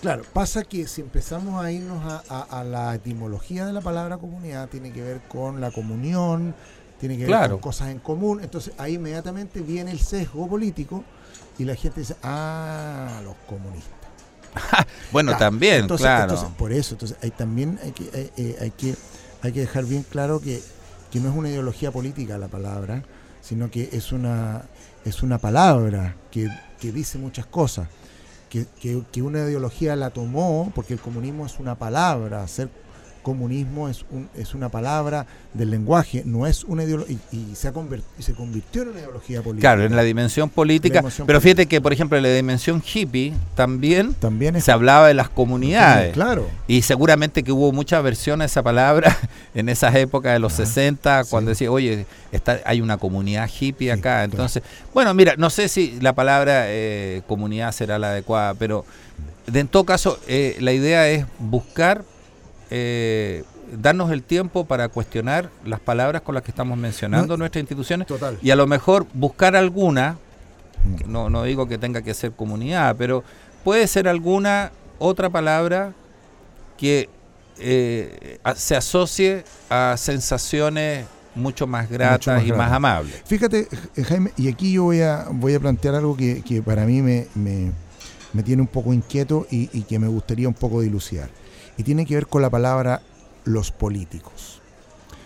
Claro, 0.01 0.23
pasa 0.33 0.63
que 0.63 0.87
si 0.87 1.01
empezamos 1.01 1.63
a 1.63 1.71
irnos 1.71 2.03
a, 2.03 2.23
a- 2.29 2.59
a 2.59 2.63
la 2.63 2.95
etimología 2.95 3.65
de 3.65 3.73
la 3.73 3.81
palabra 3.81 4.17
comunidad, 4.17 4.67
tiene 4.69 4.91
que 4.91 5.01
ver 5.01 5.21
con 5.27 5.61
la 5.61 5.71
comunión, 5.71 6.55
tiene 6.99 7.15
que 7.17 7.23
ver 7.23 7.29
con 7.51 7.59
cosas 7.61 7.89
en 7.89 7.99
común. 7.99 8.39
Entonces 8.41 8.73
ahí 8.77 8.95
inmediatamente 8.95 9.61
viene 9.61 9.91
el 9.91 9.99
sesgo 9.99 10.47
político 10.47 11.03
y 11.59 11.65
la 11.65 11.75
gente 11.75 11.99
dice, 12.01 12.15
ah, 12.23 13.21
los 13.23 13.35
comunistas. 13.47 13.91
Bueno, 15.11 15.31
Claro, 15.31 15.45
también, 15.45 15.81
entonces, 15.81 16.05
claro. 16.05 16.33
entonces, 16.33 16.49
por 16.57 16.71
eso, 16.73 16.93
entonces 16.95 17.17
hay 17.21 17.31
también 17.31 17.79
hay 17.83 17.91
que, 17.91 18.03
hay, 18.13 18.31
eh, 18.37 18.57
hay 18.61 18.71
que, 18.71 18.95
hay 19.41 19.51
que 19.51 19.59
dejar 19.61 19.85
bien 19.85 20.03
claro 20.09 20.39
que, 20.41 20.61
que 21.11 21.19
no 21.19 21.29
es 21.29 21.35
una 21.35 21.49
ideología 21.49 21.91
política 21.91 22.37
la 22.37 22.47
palabra, 22.47 23.03
sino 23.41 23.69
que 23.71 23.89
es 23.91 24.11
una, 24.11 24.63
es 25.05 25.23
una 25.23 25.37
palabra 25.37 26.15
que, 26.31 26.47
que 26.79 26.91
dice 26.91 27.17
muchas 27.17 27.45
cosas. 27.45 27.87
Que, 28.51 28.67
que, 28.79 29.01
que 29.11 29.21
una 29.23 29.39
ideología 29.39 29.95
la 29.95 30.11
tomó, 30.11 30.71
porque 30.75 30.93
el 30.93 30.99
comunismo 30.99 31.45
es 31.47 31.57
una 31.57 31.79
palabra, 31.79 32.45
ser 32.47 32.69
comunismo 33.21 33.89
es, 33.89 34.05
un, 34.11 34.29
es 34.35 34.53
una 34.53 34.69
palabra 34.69 35.25
del 35.53 35.71
lenguaje, 35.71 36.23
no 36.25 36.47
es 36.47 36.63
una 36.63 36.83
ideología, 36.83 37.17
y, 37.31 37.35
y 37.51 37.55
se, 37.55 37.67
ha 37.67 37.73
y 38.17 38.23
se 38.23 38.33
convirtió 38.33 38.83
en 38.83 38.89
una 38.89 38.99
ideología 38.99 39.41
política. 39.41 39.73
Claro, 39.73 39.85
en 39.85 39.95
la 39.95 40.03
dimensión 40.03 40.49
política. 40.49 40.95
La 40.95 41.01
dimensión 41.01 41.27
pero 41.27 41.41
fíjate 41.41 41.65
que, 41.67 41.81
por 41.81 41.93
ejemplo, 41.93 42.17
en 42.17 42.23
la 42.23 42.33
dimensión 42.33 42.81
hippie 42.81 43.33
también 43.55 44.13
También 44.15 44.55
es 44.55 44.63
se 44.63 44.71
hablaba 44.71 45.07
de 45.07 45.13
las 45.13 45.29
comunidades. 45.29 46.13
Claro. 46.13 46.47
Y 46.67 46.81
seguramente 46.81 47.43
que 47.43 47.51
hubo 47.51 47.71
mucha 47.71 48.01
versión 48.01 48.41
a 48.41 48.45
esa 48.45 48.63
palabra 48.63 49.17
en 49.55 49.69
esas 49.69 49.93
épocas 49.95 50.33
de 50.33 50.39
los 50.39 50.53
Ajá, 50.53 50.65
60, 50.65 51.23
sí. 51.23 51.29
cuando 51.29 51.49
decía, 51.49 51.71
oye, 51.71 52.05
está, 52.31 52.59
hay 52.65 52.81
una 52.81 52.97
comunidad 52.97 53.49
hippie 53.49 53.87
Sí, 53.87 53.89
acá. 53.89 54.01
claro. 54.01 54.25
Entonces, 54.25 54.63
bueno, 54.93 55.13
mira, 55.13 55.35
no 55.37 55.49
sé 55.49 55.67
si 55.67 55.99
la 56.01 56.13
palabra 56.13 56.65
eh, 56.67 57.21
comunidad 57.27 57.71
será 57.71 57.99
la 57.99 58.09
adecuada, 58.11 58.53
pero 58.53 58.85
de, 59.47 59.59
en 59.59 59.67
todo 59.67 59.85
caso, 59.85 60.19
eh, 60.27 60.57
la 60.59 60.71
idea 60.71 61.09
es 61.09 61.25
buscar 61.39 62.03
eh, 62.71 63.43
darnos 63.79 64.11
el 64.11 64.23
tiempo 64.23 64.65
para 64.65 64.87
cuestionar 64.89 65.49
las 65.65 65.79
palabras 65.79 66.21
con 66.23 66.33
las 66.35 66.43
que 66.43 66.51
estamos 66.51 66.77
mencionando 66.77 67.33
No, 67.35 67.37
nuestras 67.39 67.61
instituciones 67.61 68.07
Total. 68.07 68.37
y 68.41 68.49
a 68.49 68.55
lo 68.55 68.65
mejor 68.65 69.05
buscar 69.13 69.55
alguna, 69.55 70.17
no, 71.05 71.29
no 71.29 71.43
digo 71.43 71.67
que 71.67 71.77
tenga 71.77 72.01
que 72.01 72.13
ser 72.13 72.31
comunidad, 72.31 72.95
pero 72.97 73.23
puede 73.63 73.87
ser 73.87 74.07
alguna 74.07 74.71
otra 74.99 75.29
palabra 75.29 75.93
que 76.77 77.09
eh, 77.59 78.39
se 78.55 78.75
asocie 78.75 79.43
a 79.69 79.95
sensaciones 79.97 81.05
mucho 81.35 81.67
más 81.67 81.89
gratas 81.89 82.35
más 82.39 82.45
y 82.45 82.51
más 82.51 82.71
amables. 82.71 83.21
Fíjate, 83.25 83.67
eh, 83.95 84.03
Jaime, 84.03 84.31
y 84.37 84.47
aquí 84.49 84.73
yo 84.73 84.83
voy 84.85 85.01
a, 85.01 85.27
voy 85.31 85.53
a 85.53 85.59
plantear 85.59 85.95
algo 85.95 86.17
que, 86.17 86.41
que 86.41 86.61
para 86.61 86.85
mí 86.85 87.01
me, 87.01 87.27
me- 87.35 87.71
me 88.33 88.43
tiene 88.43 88.61
un 88.61 88.67
poco 88.67 88.93
inquieto 88.93 89.45
y, 89.51 89.69
y 89.77 89.83
que 89.83 89.99
me 89.99 90.07
gustaría 90.07 90.47
un 90.47 90.53
poco 90.53 90.81
dilucidar. 90.81 91.29
Y 91.81 91.83
tiene 91.83 92.05
que 92.05 92.13
ver 92.13 92.27
con 92.27 92.43
la 92.43 92.51
palabra 92.51 93.01
los 93.43 93.71
políticos. 93.71 94.61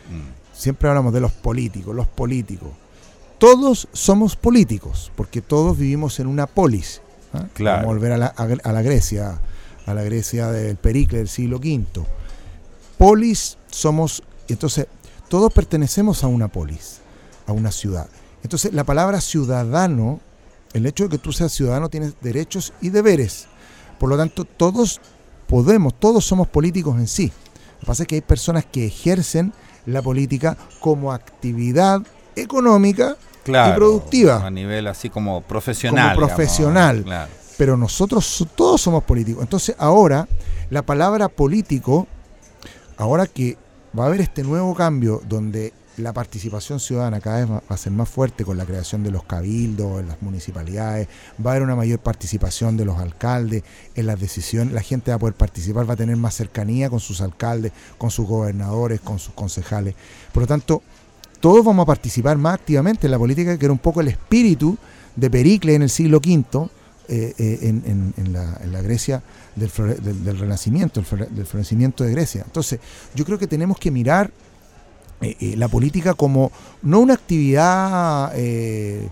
Mm. 0.10 0.58
Siempre 0.58 0.88
hablamos 0.88 1.12
de 1.12 1.20
los 1.20 1.34
políticos, 1.34 1.94
los 1.94 2.08
políticos. 2.08 2.70
Todos 3.40 3.90
somos 3.92 4.38
políticos, 4.38 5.12
porque 5.18 5.42
todos 5.42 5.78
vivimos 5.78 6.18
en 6.22 6.28
una 6.28 6.48
polis. 6.48 7.02
¿ah? 7.34 7.44
Claro. 7.54 7.80
Vamos 7.80 7.92
a 7.92 7.94
volver 7.96 8.12
a 8.14 8.18
la, 8.18 8.28
a 8.28 8.72
la 8.72 8.82
Grecia, 8.82 9.42
a 9.86 9.94
la 9.94 10.04
Grecia 10.04 10.48
del 10.48 10.78
Pericle 10.78 11.18
del 11.18 11.28
siglo 11.28 11.58
V. 11.58 12.06
Polis 12.98 13.58
somos, 13.70 14.24
entonces, 14.48 14.88
todos 15.28 15.52
pertenecemos 15.52 16.24
a 16.24 16.28
una 16.28 16.48
polis, 16.48 17.02
a 17.48 17.52
una 17.52 17.74
ciudad. 17.74 18.08
Entonces, 18.44 18.72
la 18.72 18.86
palabra 18.86 19.20
ciudadano, 19.20 20.22
el 20.72 20.86
hecho 20.86 21.04
de 21.04 21.10
que 21.10 21.18
tú 21.18 21.34
seas 21.34 21.52
ciudadano 21.52 21.90
tienes 21.90 22.14
derechos 22.22 22.72
y 22.80 22.92
deberes. 22.92 23.48
Por 24.00 24.08
lo 24.08 24.16
tanto, 24.16 24.46
todos 24.46 25.02
podemos, 25.64 25.94
todos 25.94 26.26
somos 26.26 26.48
políticos 26.50 26.98
en 26.98 27.08
sí. 27.08 27.32
Lo 27.76 27.80
que 27.82 27.86
pasa 27.86 28.04
es 28.04 28.08
que 28.08 28.16
hay 28.16 28.22
personas 28.22 28.66
que 28.66 28.88
ejercen 28.88 29.54
la 29.86 30.02
política 30.02 30.58
como 30.82 31.14
actividad 31.14 32.02
económica, 32.36 33.16
Claro, 33.46 33.76
productiva. 33.76 34.46
A 34.46 34.50
nivel 34.52 34.86
así 34.88 35.10
como 35.10 35.42
profesional. 35.42 36.16
Como 36.16 36.26
digamos, 36.28 36.36
profesional. 36.36 37.04
claro. 37.04 37.32
pero 37.58 37.78
nosotros 37.78 38.26
so- 38.26 38.46
todos 38.46 38.82
somos 38.82 39.04
políticos. 39.06 39.42
Entonces 39.44 39.76
ahora 39.80 40.28
la 40.70 40.82
palabra 40.82 41.30
político, 41.30 42.06
ahora 42.98 43.28
que 43.28 43.58
va 43.98 44.04
a 44.04 44.08
haber 44.08 44.20
este 44.20 44.44
nuevo 44.44 44.76
cambio 44.76 45.22
donde 45.26 45.72
la 45.98 46.12
participación 46.14 46.80
ciudadana 46.80 47.22
cada 47.22 47.40
vez 47.40 47.50
va 47.50 47.62
a 47.70 47.78
ser 47.78 47.92
más 47.94 48.10
fuerte 48.10 48.44
con 48.44 48.58
la 48.58 48.66
creación 48.66 49.04
de 49.04 49.12
los 49.12 49.24
cabildos, 49.24 50.02
en 50.02 50.08
las 50.08 50.22
municipalidades, 50.22 51.08
va 51.44 51.52
a 51.52 51.54
haber 51.54 51.64
una 51.64 51.76
mayor 51.76 52.00
participación 52.00 52.76
de 52.78 52.86
los 52.86 52.98
alcaldes 52.98 53.64
en 53.96 54.06
las 54.08 54.20
decisiones, 54.20 54.74
la 54.74 54.82
gente 54.82 55.12
va 55.12 55.16
a 55.16 55.20
poder 55.20 55.36
participar, 55.36 55.90
va 55.90 55.94
a 55.94 55.98
tener 55.98 56.18
más 56.18 56.36
cercanía 56.36 56.90
con 56.90 57.00
sus 57.00 57.22
alcaldes, 57.22 57.72
con 57.98 58.12
sus 58.12 58.28
gobernadores, 58.28 59.00
con 59.00 59.20
sus 59.20 59.34
concejales. 59.34 59.96
Por 60.34 60.44
lo 60.44 60.48
tanto, 60.48 60.82
todos 61.40 61.64
vamos 61.64 61.84
a 61.84 61.88
participar 61.88 62.38
más 62.38 62.56
activamente 62.56 63.08
en 63.08 63.12
la 63.12 63.20
política, 63.20 63.58
que 63.58 63.66
era 63.66 63.72
un 63.74 63.80
poco 63.80 64.02
el 64.02 64.08
espíritu 64.10 64.78
de 65.16 65.30
Pericles 65.30 65.76
en 65.76 65.82
el 65.84 65.90
siglo 65.90 66.18
V, 66.18 66.70
eh, 67.08 67.34
eh, 67.38 67.60
en, 67.62 67.84
en- 67.86 68.14
en 68.18 68.34
la, 68.34 68.58
en 68.64 68.72
la 68.72 68.82
Grecia 68.82 69.22
del, 69.56 69.70
del- 70.04 70.24
del 70.26 70.40
Renacimiento, 70.40 71.00
el 71.00 71.36
del 71.36 71.46
florecimiento 71.46 72.04
de 72.04 72.12
Grecia. 72.12 72.42
Entonces, 72.46 72.80
yo 73.14 73.24
creo 73.26 73.38
que 73.38 73.46
tenemos 73.48 73.78
que 73.78 73.92
mirar 73.92 74.32
eh, 75.22 75.36
eh, 75.40 75.56
la 75.58 75.68
política 75.68 76.14
como 76.14 76.52
no 76.82 77.00
una 77.00 77.14
actividad 77.14 78.32
eh, 78.36 79.10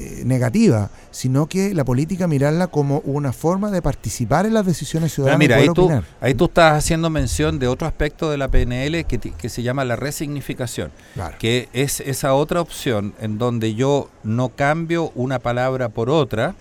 eh, 0.00 0.22
negativa, 0.24 0.90
sino 1.10 1.46
que 1.48 1.74
la 1.74 1.84
política 1.84 2.28
mirarla 2.28 2.68
como 2.68 3.00
una 3.00 3.32
forma 3.32 3.70
de 3.72 3.82
participar 3.82 4.46
en 4.46 4.54
las 4.54 4.64
decisiones 4.64 5.10
Pero 5.12 5.14
ciudadanas 5.26 5.38
mira, 5.40 5.58
y 5.58 5.62
ahí 5.62 5.68
tú, 5.74 5.90
ahí 6.20 6.34
tú 6.34 6.44
estás 6.44 6.78
haciendo 6.78 7.10
mención 7.10 7.58
de 7.58 7.66
otro 7.66 7.86
aspecto 7.88 8.30
de 8.30 8.38
la 8.38 8.46
PNL 8.48 9.04
que, 9.06 9.18
que 9.18 9.48
se 9.48 9.62
llama 9.64 9.84
la 9.84 9.96
resignificación, 9.96 10.92
Claro. 11.14 11.34
que 11.40 11.68
es 11.72 11.98
esa 12.00 12.34
otra 12.34 12.60
opción 12.60 13.12
en 13.20 13.38
donde 13.38 13.74
yo 13.74 14.08
no 14.22 14.50
cambio 14.50 15.10
una 15.16 15.40
palabra 15.40 15.88
por 15.88 16.10
otra, 16.10 16.54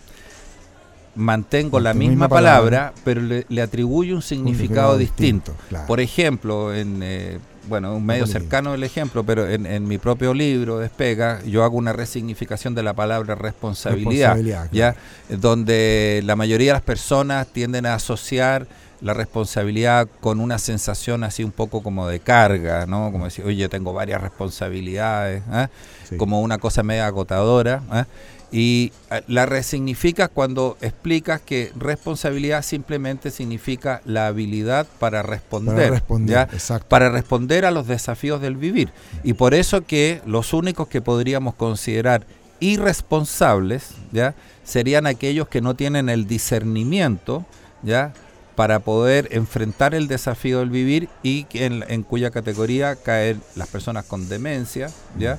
mantengo 1.18 1.80
la 1.80 1.94
misma 1.94 2.12
misma 2.12 2.30
palabra, 2.30 2.78
palabra, 2.78 3.02
pero 3.04 3.22
le, 3.22 3.46
le 3.50 3.62
atribuyo 3.62 4.12
un 4.14 4.18
Un 4.18 4.22
significado 4.24 4.98
distinto. 4.98 5.54
claro. 5.70 5.88
Por 5.88 6.00
ejemplo, 6.00 6.74
en 6.74 7.02
eh, 7.04 7.40
bueno, 7.68 7.96
un 7.96 8.06
medio 8.06 8.26
cercano 8.28 8.72
del 8.72 8.84
ejemplo, 8.84 9.24
pero 9.26 9.50
en, 9.50 9.66
en 9.66 9.88
mi 9.88 9.98
propio 9.98 10.34
libro, 10.34 10.80
Despega, 10.80 11.44
yo 11.44 11.64
hago 11.64 11.78
una 11.78 11.92
resignificación 11.92 12.76
de 12.76 12.84
la 12.84 12.94
palabra 12.94 13.36
responsabilidad, 13.36 14.36
Responsabilidad, 14.36 14.70
¿ya? 14.72 14.96
donde 15.38 16.22
la 16.24 16.36
mayoría 16.36 16.68
de 16.72 16.74
las 16.74 16.82
personas 16.84 17.48
tienden 17.48 17.86
a 17.86 17.96
asociar 17.96 18.68
la 19.02 19.14
responsabilidad 19.14 20.08
con 20.22 20.40
una 20.40 20.58
sensación 20.58 21.24
así 21.24 21.44
un 21.44 21.52
poco 21.52 21.84
como 21.84 22.08
de 22.08 22.20
carga, 22.20 22.86
¿no? 22.88 23.12
Como 23.12 23.26
decir, 23.26 23.46
oye, 23.46 23.58
yo 23.58 23.70
tengo 23.70 23.94
varias 23.94 24.22
responsabilidades, 24.22 25.44
¿ah? 25.52 25.70
Sí. 26.10 26.18
como 26.18 26.42
una 26.42 26.58
cosa 26.58 26.82
media 26.84 27.06
agotadora. 27.06 27.84
¿ah? 27.92 28.08
Y 28.52 28.94
eh, 29.12 29.22
la 29.28 29.46
resignificas 29.46 30.30
cuando 30.34 30.78
explicas 30.82 31.42
que 31.42 31.72
responsabilidad 31.76 32.64
simplemente 32.64 33.32
significa 33.32 34.02
la 34.06 34.28
habilidad 34.28 34.88
para 35.00 35.22
responder. 35.22 35.76
Para 35.76 35.90
responder, 35.90 36.48
para 36.88 37.10
responder 37.10 37.66
a 37.66 37.72
los 37.72 37.88
desafíos 37.88 38.42
del 38.42 38.56
vivir. 38.56 38.90
Y 39.24 39.34
por 39.34 39.54
eso 39.54 39.86
que 39.86 40.22
los 40.26 40.54
únicos 40.54 40.88
que 40.88 41.02
podríamos 41.02 41.56
considerar 41.56 42.26
irresponsables, 42.60 43.90
¿ya? 44.12 44.34
serían 44.64 45.08
aquellos 45.08 45.48
que 45.48 45.62
no 45.62 45.76
tienen 45.76 46.10
el 46.10 46.28
discernimiento, 46.28 47.46
¿ya? 47.84 48.14
para 48.56 48.80
poder 48.80 49.28
enfrentar 49.32 49.94
el 49.94 50.08
desafío 50.08 50.60
del 50.60 50.72
vivir 50.72 51.10
y 51.22 51.46
en, 51.54 51.86
en 51.90 52.02
cuya 52.02 52.32
categoría 52.32 52.96
caen 52.96 53.40
las 53.56 53.68
personas 53.68 54.06
con 54.06 54.28
demencia, 54.30 54.90
¿ya? 55.20 55.38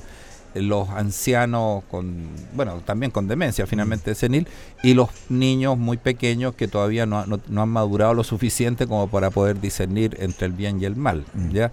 Los 0.61 0.89
ancianos 0.89 1.83
con, 1.89 2.27
bueno, 2.53 2.81
también 2.85 3.11
con 3.11 3.27
demencia 3.27 3.65
finalmente 3.67 4.15
senil, 4.15 4.47
y 4.83 4.93
los 4.93 5.09
niños 5.29 5.77
muy 5.77 5.97
pequeños 5.97 6.55
que 6.55 6.67
todavía 6.67 7.05
no, 7.05 7.25
no- 7.25 7.39
no 7.47 7.61
han 7.61 7.69
madurado 7.69 8.13
lo 8.13 8.23
suficiente 8.23 8.87
como 8.87 9.07
para 9.07 9.29
poder 9.31 9.59
discernir 9.61 10.17
entre 10.19 10.47
el 10.47 10.53
bien 10.53 10.81
y 10.81 10.85
el 10.85 10.95
mal. 10.95 11.25
Mm. 11.33 11.49
¿ya? 11.51 11.71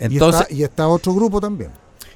y, 0.00 0.04
Entonces, 0.04 0.42
está, 0.42 0.54
y 0.54 0.62
está 0.62 0.88
otro 0.88 1.14
grupo 1.14 1.40
también. 1.40 1.70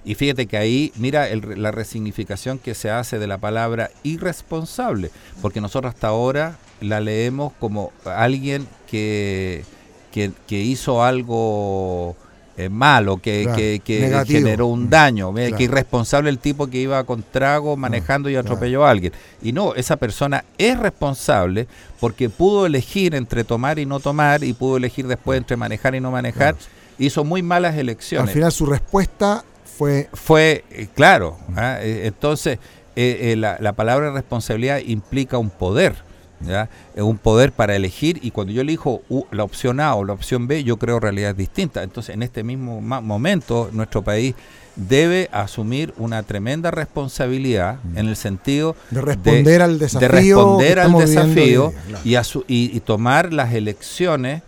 y 0.05 0.15
fíjate 0.15 0.47
que 0.47 0.57
ahí, 0.57 0.93
mira 0.97 1.29
el- 1.29 1.61
la 1.63 1.71
resignificación 1.71 2.59
que 2.59 2.75
se 2.75 2.91
hace 2.91 3.19
de 3.19 3.27
la 3.27 3.39
palabra 3.39 3.91
irresponsable, 4.03 5.11
porque 5.43 5.61
nosotros 5.61 5.95
hasta 5.95 6.09
ahora 6.09 6.57
la 6.81 7.01
leemos 7.01 7.53
como 7.61 7.93
alguien 8.05 8.67
que, 8.91 9.65
que, 10.13 10.33
que 10.47 10.61
hizo 10.61 11.03
algo 11.05 12.17
eh, 12.57 12.69
malo, 12.69 13.17
que, 13.19 13.43
Claro, 13.45 13.57
que- 13.57 13.81
que 13.85 14.25
generó 14.27 14.67
un 14.67 14.85
Mm, 14.87 14.91
daño, 14.91 15.31
eh, 15.31 15.47
claro. 15.47 15.57
que 15.57 15.63
irresponsable 15.65 16.29
el 16.31 16.39
tipo 16.39 16.67
que 16.69 16.79
iba 16.79 17.03
con 17.05 17.23
trago 17.23 17.77
manejando 17.77 18.29
y 18.29 18.37
atropelló 18.37 18.85
a 18.85 18.91
alguien. 18.91 19.13
Y 19.43 19.53
no, 19.53 19.75
esa 19.75 19.97
persona 19.97 20.45
es 20.59 20.79
responsable 20.79 21.67
porque 22.01 22.29
pudo 22.29 22.67
elegir 22.67 23.15
entre 23.15 23.45
tomar 23.45 23.79
y 23.79 23.87
no 23.87 24.01
tomar 24.01 24.45
y 24.45 24.53
pudo 24.53 24.77
elegir 24.77 25.07
después 25.07 25.39
entre 25.39 25.57
manejar 25.57 25.95
y 25.95 26.01
no 26.01 26.11
manejar. 26.11 26.55
Hizo 26.99 27.25
muy 27.25 27.43
malas 27.43 27.77
elecciones 27.77 28.29
Al 28.29 28.35
final 28.35 28.53
su 28.53 28.67
respuesta 28.67 29.43
fue 29.79 30.09
fue 30.13 30.65
eh, 30.71 30.89
claro. 30.95 31.39
¿ah? 31.57 31.79
Eh, 31.81 32.03
Entonces, 32.07 32.59
eh, 32.97 33.35
la, 33.39 33.57
la 33.61 33.73
palabra 33.73 34.13
responsabilidad 34.13 34.81
implica 34.85 35.39
un 35.39 35.49
poder. 35.49 35.95
¿Ya? 36.41 36.69
Eh, 36.95 37.03
Un 37.03 37.19
poder 37.19 37.53
para 37.53 37.77
elegir 37.77 38.19
y 38.23 38.31
cuando 38.31 38.53
yo 38.53 38.63
elijo 38.63 39.03
la 39.31 39.45
opción 39.45 39.81
A 39.81 39.95
o 39.95 40.05
la 40.05 40.13
opción 40.13 40.47
B, 40.49 40.65
yo 40.65 40.77
creo 40.79 41.01
realidades 41.01 41.37
distintas. 41.37 41.85
Entonces, 41.85 42.15
en 42.15 42.23
este 42.23 42.43
mismo 42.45 42.81
momento, 42.81 43.69
nuestro 43.73 44.03
país 44.03 44.35
debe 44.77 45.29
asumir 45.33 45.93
una 45.99 46.23
tremenda 46.23 46.71
responsabilidad 46.71 47.79
en 47.97 48.09
el 48.09 48.17
sentido 48.17 48.77
de 48.91 49.01
responder 49.01 49.63
al 49.63 49.79
de 49.79 49.85
desafío. 49.87 50.09
responder 50.09 50.75
que 50.75 50.81
al 50.81 50.87
estamos 50.87 51.05
viviendo 51.05 51.23
desafío 51.35 51.65
hoy 51.67 51.73
día, 51.73 51.83
claro. 51.89 52.03
y, 52.05 52.11
asu- 52.13 52.45
y- 52.49 52.77
y 52.77 52.81
tomar 52.81 53.33
las 53.33 53.53
elecciones 53.53 54.43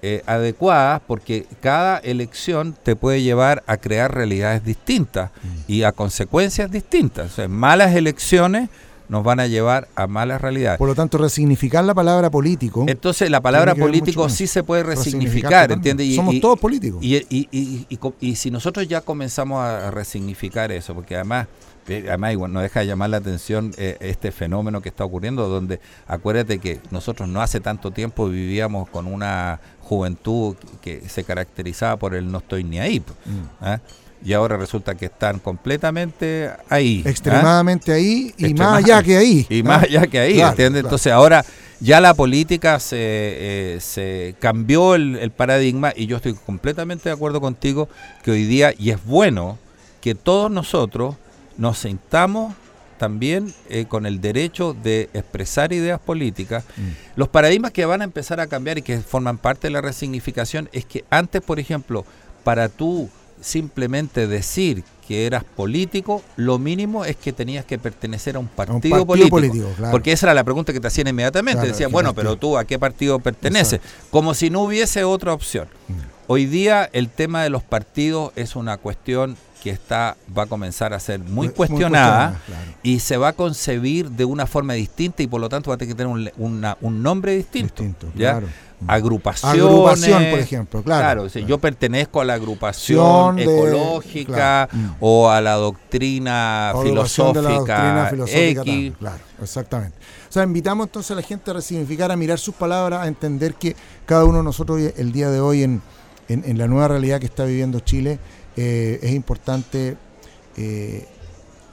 eh, 0.00 0.22
adecuadas 0.26 1.00
porque 1.08 1.46
cada 1.60 1.98
elección 1.98 2.76
te 2.84 2.94
puede 2.94 3.20
llevar 3.22 3.64
a 3.66 3.78
crear 3.78 4.14
realidades 4.14 4.62
distintas 4.64 5.30
Mm. 5.42 5.72
y 5.72 5.82
a 5.82 5.90
consecuencias 5.92 6.70
distintas. 6.70 7.32
O 7.32 7.34
sea, 7.34 7.48
malas 7.48 7.94
elecciones 7.96 8.68
nos 9.08 9.24
van 9.24 9.40
a 9.40 9.46
llevar 9.46 9.88
a 9.94 10.06
malas 10.06 10.40
realidades. 10.40 10.78
Por 10.78 10.88
lo 10.88 10.94
tanto, 10.94 11.18
resignificar 11.18 11.84
la 11.84 11.94
palabra 11.94 12.30
político. 12.30 12.84
Entonces 12.88 13.30
la 13.30 13.40
palabra 13.40 13.74
político 13.74 14.28
sí 14.28 14.46
se 14.46 14.62
puede 14.62 14.82
resignificar. 14.82 15.70
¿entiendes? 15.72 16.14
Somos 16.14 16.34
y- 16.34 16.40
todos 16.40 16.58
políticos. 16.58 17.00
y, 17.02 17.16
y- 17.16 17.48
y- 17.50 17.86
y 17.88 17.96
co- 17.96 18.14
y 18.20 18.36
si 18.36 18.50
nosotros 18.50 18.86
ya 18.86 19.00
comenzamos 19.00 19.60
a, 19.62 19.90
resignificar 19.90 20.70
eso, 20.72 20.94
porque 20.94 21.14
además, 21.14 21.46
eh, 21.88 22.04
además 22.08 22.32
igual 22.32 22.52
no 22.52 22.60
deja 22.60 22.80
de 22.80 22.86
llamar 22.86 23.08
la 23.10 23.16
atención 23.16 23.72
eh, 23.78 23.96
este 24.00 24.30
fenómeno 24.32 24.80
que 24.82 24.90
está 24.90 25.04
ocurriendo, 25.04 25.48
donde 25.48 25.80
acuérdate 26.06 26.58
que 26.58 26.80
nosotros 26.90 27.28
no 27.28 27.40
hace 27.40 27.60
tanto 27.60 27.90
tiempo 27.90 28.28
vivíamos 28.28 28.88
con 28.90 29.06
una 29.06 29.60
juventud 29.80 30.54
que, 30.82 31.00
se 31.08 31.24
caracterizaba 31.24 31.96
por 31.96 32.14
el 32.14 32.30
no 32.30 32.38
estoy 32.38 32.62
ni 32.64 32.78
ahí. 32.78 33.00
po, 33.00 33.14
Mm. 33.24 33.64
¿ah? 33.64 33.80
Y 34.24 34.32
ahora 34.32 34.56
resulta 34.56 34.94
que 34.94 35.06
están 35.06 35.38
completamente 35.38 36.50
ahí. 36.68 37.02
¿ah? 37.06 37.10
Extremadamente 37.10 37.92
ahí 37.92 38.34
y 38.36 38.54
más 38.54 38.84
allá 38.84 39.02
que 39.02 39.16
ahí. 39.16 39.46
Y 39.50 39.60
¿ah? 39.60 39.64
más 39.64 39.82
allá 39.84 40.06
que 40.06 40.18
ahí, 40.18 40.34
Claro, 40.34 40.50
¿entiendes? 40.50 40.82
claro. 40.82 40.88
Entonces 40.88 41.12
ahora 41.12 41.44
ya 41.80 42.00
la 42.00 42.14
política 42.14 42.80
se, 42.80 42.96
eh, 42.98 43.78
se 43.80 44.34
cambió 44.40 44.94
el, 44.94 45.16
el 45.16 45.30
paradigma 45.30 45.92
y 45.94 46.06
yo 46.06 46.16
estoy 46.16 46.34
completamente 46.34 47.08
de 47.08 47.14
acuerdo 47.14 47.40
contigo 47.40 47.88
que 48.24 48.32
hoy 48.32 48.44
día, 48.44 48.74
y 48.76 48.90
es 48.90 49.04
bueno, 49.04 49.58
que 50.00 50.14
todos 50.14 50.50
nosotros 50.50 51.14
nos 51.56 51.78
sintamos 51.78 52.54
también 52.98 53.54
eh, 53.68 53.86
con 53.86 54.06
el 54.06 54.20
derecho 54.20 54.74
de 54.74 55.08
expresar 55.14 55.72
ideas 55.72 56.00
políticas. 56.00 56.64
Los 57.14 57.28
paradigmas 57.28 57.70
que 57.70 57.84
van 57.86 58.00
a 58.00 58.04
empezar 58.04 58.40
a 58.40 58.48
cambiar 58.48 58.78
y 58.78 58.82
que 58.82 58.98
forman 58.98 59.38
parte 59.38 59.68
de 59.68 59.72
la 59.72 59.80
resignificación 59.80 60.68
es 60.72 60.84
que 60.84 61.04
antes, 61.08 61.40
por 61.40 61.60
ejemplo, 61.60 62.04
para 62.42 62.68
tú 62.68 63.08
simplemente 63.40 64.26
decir 64.26 64.84
que 65.06 65.24
eras 65.26 65.42
político, 65.44 66.22
lo 66.36 66.58
mínimo 66.58 67.04
es 67.04 67.16
que 67.16 67.32
tenías 67.32 67.64
que 67.64 67.78
pertenecer 67.78 68.36
a 68.36 68.38
un 68.40 68.46
partido, 68.48 68.80
partido 68.90 69.06
político. 69.06 69.30
político, 69.36 69.68
claro. 69.76 69.90
Porque 69.90 70.12
esa 70.12 70.26
era 70.26 70.34
la 70.34 70.44
pregunta 70.44 70.72
que 70.72 70.80
te 70.80 70.86
hacían 70.86 71.08
inmediatamente. 71.08 71.60
Claro, 71.60 71.68
Decían, 71.72 71.88
¿qué 71.88 71.92
bueno, 71.94 72.14
partido? 72.14 72.32
pero 72.34 72.38
tú 72.38 72.58
a 72.58 72.64
qué 72.64 72.78
partido 72.78 73.18
perteneces. 73.18 73.80
Como 74.10 74.34
si 74.34 74.50
no 74.50 74.60
hubiese 74.62 75.04
otra 75.04 75.32
opción. 75.32 75.66
Mm. 75.88 75.92
Hoy 76.26 76.44
día 76.44 76.90
el 76.92 77.08
tema 77.08 77.42
de 77.42 77.48
los 77.48 77.62
partidos 77.62 78.32
es 78.36 78.54
una 78.54 78.76
cuestión 78.76 79.36
que 79.62 79.70
está 79.70 80.16
va 80.36 80.42
a 80.42 80.46
comenzar 80.46 80.92
a 80.92 81.00
ser 81.00 81.18
muy 81.20 81.28
Muy- 81.32 81.46
muy 81.48 81.54
cuestionada 81.54 82.38
claro. 82.46 82.62
y 82.82 83.00
se 83.00 83.16
va 83.16 83.28
a 83.28 83.32
concebir 83.32 84.10
de 84.10 84.24
una 84.26 84.46
forma 84.46 84.74
distinta 84.74 85.22
y 85.22 85.26
por 85.26 85.40
lo 85.40 85.48
tanto 85.48 85.70
va 85.70 85.74
a 85.74 85.78
tener 85.78 85.94
que 85.94 85.96
tener 85.96 86.12
un, 86.12 86.30
una- 86.36 86.76
un 86.82 87.02
nombre 87.02 87.34
distinto. 87.34 87.82
Distinto, 87.82 88.12
¿ya? 88.14 88.40
Agrupaciones. 88.86 89.60
Agrupación, 89.62 90.30
por 90.30 90.38
ejemplo, 90.38 90.82
claro. 90.82 91.26
Claro. 91.28 91.46
yo 91.46 91.58
pertenezco 91.58 92.20
a 92.20 92.24
la 92.24 92.34
agrupación 92.34 93.36
De- 93.36 93.42
ecológica 93.42 94.68
claro. 94.70 94.72
Mm. 94.72 94.94
o 95.00 95.28
a 95.30 95.40
la 95.40 95.54
doctrina 95.54 96.72
O 96.74 96.78
de 96.84 96.84
la 96.84 96.90
filosófica, 97.04 97.40
doctrina 97.40 98.06
filosófica 98.10 98.40
X. 98.50 98.56
también, 98.56 98.92
claro, 98.92 99.18
exactamente. 99.42 99.96
O 100.28 100.32
sea, 100.32 100.42
invitamos 100.44 100.86
entonces 100.86 101.10
a 101.10 101.14
la 101.16 101.22
gente 101.22 101.50
a 101.50 101.54
resignificar, 101.54 102.12
a 102.12 102.16
mirar 102.16 102.38
sus 102.38 102.54
palabras, 102.54 103.00
a 103.02 103.08
entender 103.08 103.54
que 103.54 103.74
cada 104.06 104.24
uno 104.24 104.38
de 104.38 104.44
nosotros 104.44 104.80
el 104.96 105.10
día 105.12 105.30
de 105.30 105.40
hoy 105.40 105.64
en, 105.64 105.82
en- 106.28 106.44
en 106.46 106.56
la 106.58 106.68
nueva 106.68 106.88
realidad 106.88 107.18
que 107.18 107.26
está 107.26 107.44
viviendo 107.44 107.80
Chile 107.80 108.18
eh, 108.56 109.00
es 109.02 109.12
importante 109.12 109.96
eh, 110.56 111.06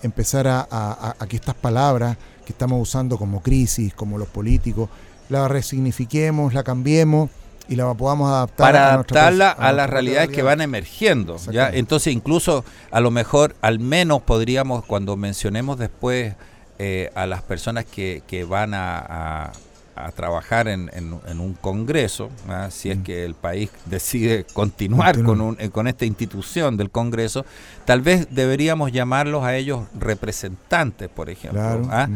empezar 0.02 0.48
a- 0.48 1.16
a 1.20 1.28
que 1.28 1.36
estas 1.36 1.56
palabras 1.56 2.18
que 2.46 2.52
estamos 2.52 2.80
usando 2.82 3.18
como 3.18 3.42
crisis, 3.42 3.94
como 3.94 4.18
los 4.18 4.28
políticos, 4.28 4.90
la 5.30 5.48
resignifiquemos, 5.48 6.54
la 6.54 6.64
cambiemos 6.64 7.30
y 7.68 7.76
la 7.76 7.92
podamos 7.96 8.30
adaptar 8.30 8.68
para 8.74 8.86
a 8.90 8.94
adaptarla 8.94 9.50
a, 9.50 9.72
las 9.74 9.90
realidades 9.90 10.30
que 10.30 10.44
van 10.44 10.62
emergiendo. 10.62 11.38
¿ya? 11.52 11.70
Entonces, 11.70 12.14
incluso 12.14 12.64
a 12.92 13.00
lo 13.00 13.10
mejor, 13.12 13.56
al 13.62 13.80
menos 13.80 14.22
podríamos, 14.22 14.86
cuando 14.86 15.18
mencionemos 15.18 15.78
después 15.80 16.36
eh, 16.78 17.10
a 17.16 17.26
las 17.26 17.42
personas 17.42 17.86
que, 17.86 18.22
que 18.28 18.44
van 18.44 18.74
a, 18.74 19.00
a- 19.00 19.52
a 19.98 20.12
trabajar 20.12 20.68
en, 20.68 20.92
en- 20.94 21.18
en 21.26 21.40
un 21.40 21.54
congreso, 21.54 22.30
¿ah? 22.50 22.68
si 22.70 22.92
es 22.92 22.98
Mm. 22.98 23.04
que 23.04 23.24
el 23.24 23.34
país 23.34 23.70
decide 23.86 24.46
continuar 24.52 25.16
Continúa. 25.16 25.26
con, 25.38 25.42
un- 25.42 25.58
eh, 25.58 25.70
con 25.70 25.88
esta 25.88 26.04
institución 26.06 26.76
del 26.76 26.90
congreso, 26.92 27.46
tal 27.86 28.02
vez 28.02 28.28
deberíamos 28.30 28.92
llamarlos 28.92 29.46
a 29.46 29.56
ellos 29.56 29.86
representantes, 29.98 31.08
por 31.10 31.30
ejemplo. 31.30 31.62
Claro. 31.62 31.88
¿ah? 31.92 32.10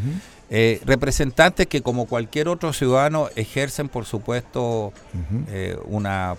Eh, 0.52 0.82
representantes 0.86 1.68
que 1.68 1.82
como 1.82 2.06
cualquier 2.08 2.48
otro 2.48 2.74
ciudadano 2.74 3.30
ejercen, 3.36 3.88
por 3.90 4.06
supuesto, 4.06 4.92
eh, 5.48 5.78
una 5.86 6.36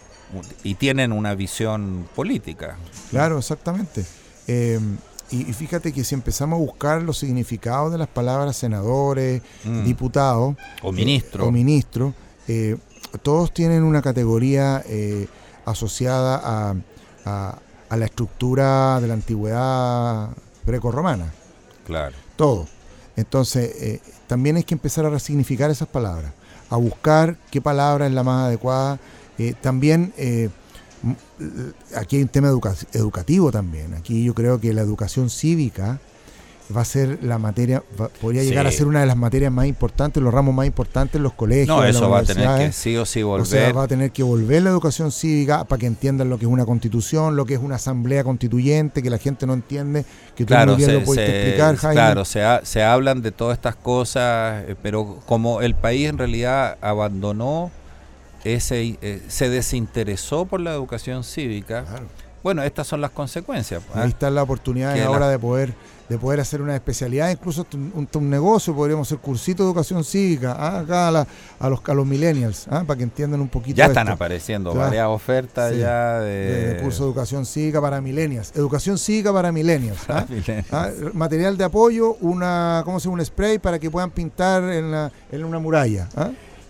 y 0.65 0.75
tienen 0.75 1.13
una 1.13 1.35
visión 1.35 2.09
política. 2.15 2.77
Claro, 3.11 3.39
exactamente. 3.39 4.05
Eh, 4.49 4.81
y, 5.31 5.49
y 5.49 5.53
fíjate 5.53 5.93
que 5.93 6.03
si 6.05 6.15
empezamos 6.17 6.57
a 6.57 6.61
buscar 6.61 7.03
los 7.03 7.19
significados 7.19 7.93
de 7.93 7.99
las 7.99 8.09
palabras 8.09 8.57
senadores, 8.57 9.43
Mm. 9.65 9.85
diputados 9.85 10.57
O 10.83 10.91
ministro. 10.93 11.45
eh, 11.45 11.49
o 11.49 11.53
ministros, 11.53 12.15
eh, 12.49 12.77
todos 13.23 13.53
tienen 13.55 13.83
una 13.85 14.03
categoría 14.03 14.83
asociada 15.65 16.41
a, 16.43 16.75
a- 17.25 17.59
a 17.89 17.97
la 17.97 18.05
estructura 18.05 19.01
de 19.01 19.09
la 19.09 19.15
antigüedad 19.15 20.29
grecorromana. 20.65 21.33
Claro. 21.87 22.15
Todo. 22.37 22.67
Entonces, 23.21 23.71
eh, 23.81 24.01
también 24.27 24.57
hay 24.57 24.65
que 24.65 24.75
empezar 24.75 25.05
a 25.07 25.11
resignificar 25.11 25.71
esas 25.71 25.89
palabras, 25.89 26.33
a 26.69 26.77
buscar 26.77 27.37
qué 27.51 27.61
palabra 27.61 28.07
es 28.07 28.13
la 28.13 28.23
más 28.23 28.47
adecuada. 28.47 28.99
Eh, 29.39 29.55
también, 29.61 30.13
eh, 30.17 30.51
aquí 31.97 32.17
hay 32.17 32.23
un 32.23 32.29
tema 32.29 32.49
educa- 32.49 32.77
educativo 32.93 33.51
también. 33.51 33.95
Aquí 33.95 34.25
yo 34.25 34.35
creo 34.35 34.61
que 34.61 34.73
la 34.73 34.83
educación 34.83 35.31
cívica 35.31 35.99
va 36.77 36.83
a 36.83 36.85
ser 36.85 37.19
la 37.23 37.39
materia, 37.39 37.83
va- 38.01 38.09
podría 38.09 38.43
llegar 38.45 38.67
a 38.67 38.71
ser 38.71 38.87
una 38.87 39.01
de 39.01 39.07
las 39.07 39.17
materias 39.17 39.51
más 39.53 39.67
importantes, 39.67 40.23
los 40.23 40.33
ramos 40.33 40.55
más 40.55 40.67
importantes 40.67 41.17
en 41.17 41.23
los 41.25 41.33
colegios. 41.33 41.67
No, 41.69 41.85
eso 41.85 42.09
va 42.09 42.21
a 42.21 42.23
tener 42.23 42.59
que 42.59 42.73
sí 42.73 42.97
o 42.97 43.05
sí 43.05 43.23
O 43.23 43.29
volver. 43.29 43.47
sea, 43.47 43.73
va 43.73 43.85
a 43.85 43.89
tener 43.89 44.11
que 44.13 44.23
volver 44.23 44.63
la 44.63 44.71
educación 44.71 45.11
cívica 45.11 45.65
para 45.65 45.81
que 45.81 45.87
entiendan 45.87 46.29
lo 46.31 46.39
que 46.39 46.45
es 46.45 46.51
una 46.51 46.65
constitución, 46.67 47.35
lo 47.37 47.45
que 47.45 47.55
es 47.55 47.61
una 47.61 47.75
asamblea 47.77 48.23
constituyente, 48.25 49.03
que 49.03 49.11
la 49.11 49.19
gente 49.19 49.47
no 49.47 49.55
entiende, 49.55 50.05
que 50.37 50.45
tú 50.45 50.49
Claro, 50.49 50.79
se, 50.79 50.93
lo 51.01 51.05
se- 51.13 51.27
explicar, 51.45 51.77
Jaime. 51.77 51.95
claro 51.95 52.25
se, 52.25 52.43
ha- 52.45 52.61
se 52.65 52.83
hablan 52.83 53.21
de 53.23 53.33
todas 53.33 53.57
estas 53.59 53.75
cosas, 53.77 54.65
eh, 54.69 54.77
pero 54.83 55.21
como 55.27 55.61
el 55.63 55.75
país 55.75 56.09
en 56.09 56.19
realidad 56.19 56.79
abandonó 56.81 57.71
ese, 58.45 58.97
eh, 59.03 59.23
se 59.29 59.49
desinteresó 59.51 60.47
por 60.47 60.61
la 60.61 60.73
educación 60.73 61.25
cívica, 61.25 61.85
Claro. 61.85 62.07
Bueno, 62.43 62.63
estas 62.63 62.87
son 62.87 63.01
las 63.01 63.11
consecuencias. 63.11 63.83
¿ah? 63.95 64.03
Ahí 64.03 64.09
está 64.11 64.31
la 64.31 64.43
oportunidad 64.43 64.99
ahora 65.03 65.21
la- 65.27 65.29
de 65.31 65.39
poder 65.39 65.75
de 66.11 66.19
poder 66.19 66.41
hacer 66.41 66.61
una 66.61 66.75
especialidad, 66.75 67.31
incluso 67.31 67.65
un, 67.73 68.31
negocio, 68.31 68.75
podríamos 68.75 69.07
hacer 69.07 69.19
cursito 69.19 69.63
de 69.63 69.69
educación 69.69 70.03
cívica, 70.03 70.57
¿ah? 70.59 70.81
acá 70.81 71.07
a, 71.07 71.11
la- 71.13 71.27
a 71.61 71.69
los, 71.69 71.79
a 71.87 71.95
los 71.95 72.05
millennials, 72.05 72.67
¿ah? 72.69 72.83
para 72.85 72.99
que 72.99 73.05
entiendan 73.05 73.41
un 73.41 73.47
poquito 73.49 73.77
Ya 73.77 73.87
están 73.87 74.09
esto, 74.09 74.15
apareciendo 74.15 74.73
Claro. 74.73 74.87
varias 74.89 75.07
ofertas 75.07 75.73
Sí. 75.73 75.79
ya 75.79 76.19
de, 76.19 76.29
de, 76.31 76.75
de 76.75 76.83
curso 76.83 77.05
de 77.05 77.11
educación 77.11 77.47
cívica 77.47 77.81
para 77.81 78.01
millennials. 78.01 78.51
Educación 78.57 78.99
cívica 78.99 79.33
para 79.33 79.53
millennials. 79.53 80.01
¿ah? 80.11 80.27
Millennials. 80.29 80.67
Ah, 80.73 80.91
Material 81.13 81.57
de 81.57 81.63
apoyo, 81.63 82.15
una, 82.21 82.83
¿cómo 82.85 82.99
se 82.99 83.05
llama? 83.05 83.21
Un 83.21 83.25
spray 83.27 83.61
para 83.61 83.79
que 83.79 83.89
puedan 83.89 84.11
pintar 84.11 84.65
en, 84.65 84.91
la, 84.91 85.13
en 85.31 85.45
una 85.45 85.61
muralla. 85.61 86.09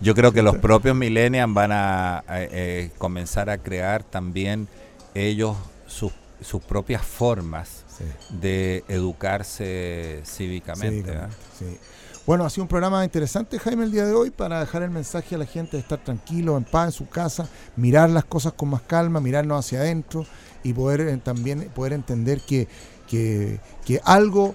Yo 0.01 0.13
creo 0.13 0.31
que 0.31 0.43
los 0.43 0.57
propios 0.57 0.95
millennials 0.95 1.51
van 1.51 1.71
a, 1.71 2.17
a, 2.19 2.23
eh, 2.43 2.91
comenzar 2.99 3.49
a 3.49 3.57
crear 3.57 4.03
también 4.03 4.67
ellos 5.13 5.55
sus, 5.87 6.11
sus 6.41 6.61
propias 6.63 7.03
formas 7.03 7.85
de 8.29 8.83
educarse 8.87 10.21
cívicamente. 10.25 11.03
Cívicamente, 11.03 11.35
sí. 11.57 11.77
Bueno, 12.25 12.45
ha 12.45 12.49
sido 12.49 12.63
un 12.63 12.67
programa 12.67 13.03
interesante, 13.03 13.57
Jaime, 13.59 13.83
el 13.83 13.91
día 13.91 14.05
de 14.05 14.13
hoy, 14.13 14.29
para 14.29 14.59
dejar 14.59 14.83
el 14.83 14.91
mensaje 14.91 15.35
a 15.35 15.37
la 15.39 15.45
gente 15.45 15.77
de 15.77 15.81
estar 15.81 16.03
tranquilo, 16.03 16.55
en 16.55 16.63
paz, 16.63 16.85
en 16.87 16.91
su 16.91 17.09
casa, 17.09 17.47
mirar 17.75 18.09
las 18.11 18.25
cosas 18.25 18.53
con 18.53 18.69
más 18.69 18.81
calma, 18.83 19.19
mirarnos 19.19 19.65
hacia 19.65 19.79
adentro 19.79 20.25
y 20.63 20.73
poder 20.73 21.01
eh, 21.01 21.17
también 21.17 21.69
poder 21.73 21.93
entender 21.93 22.39
que, 22.41 22.67
que, 23.07 23.59
que 23.85 23.99
algo 24.05 24.53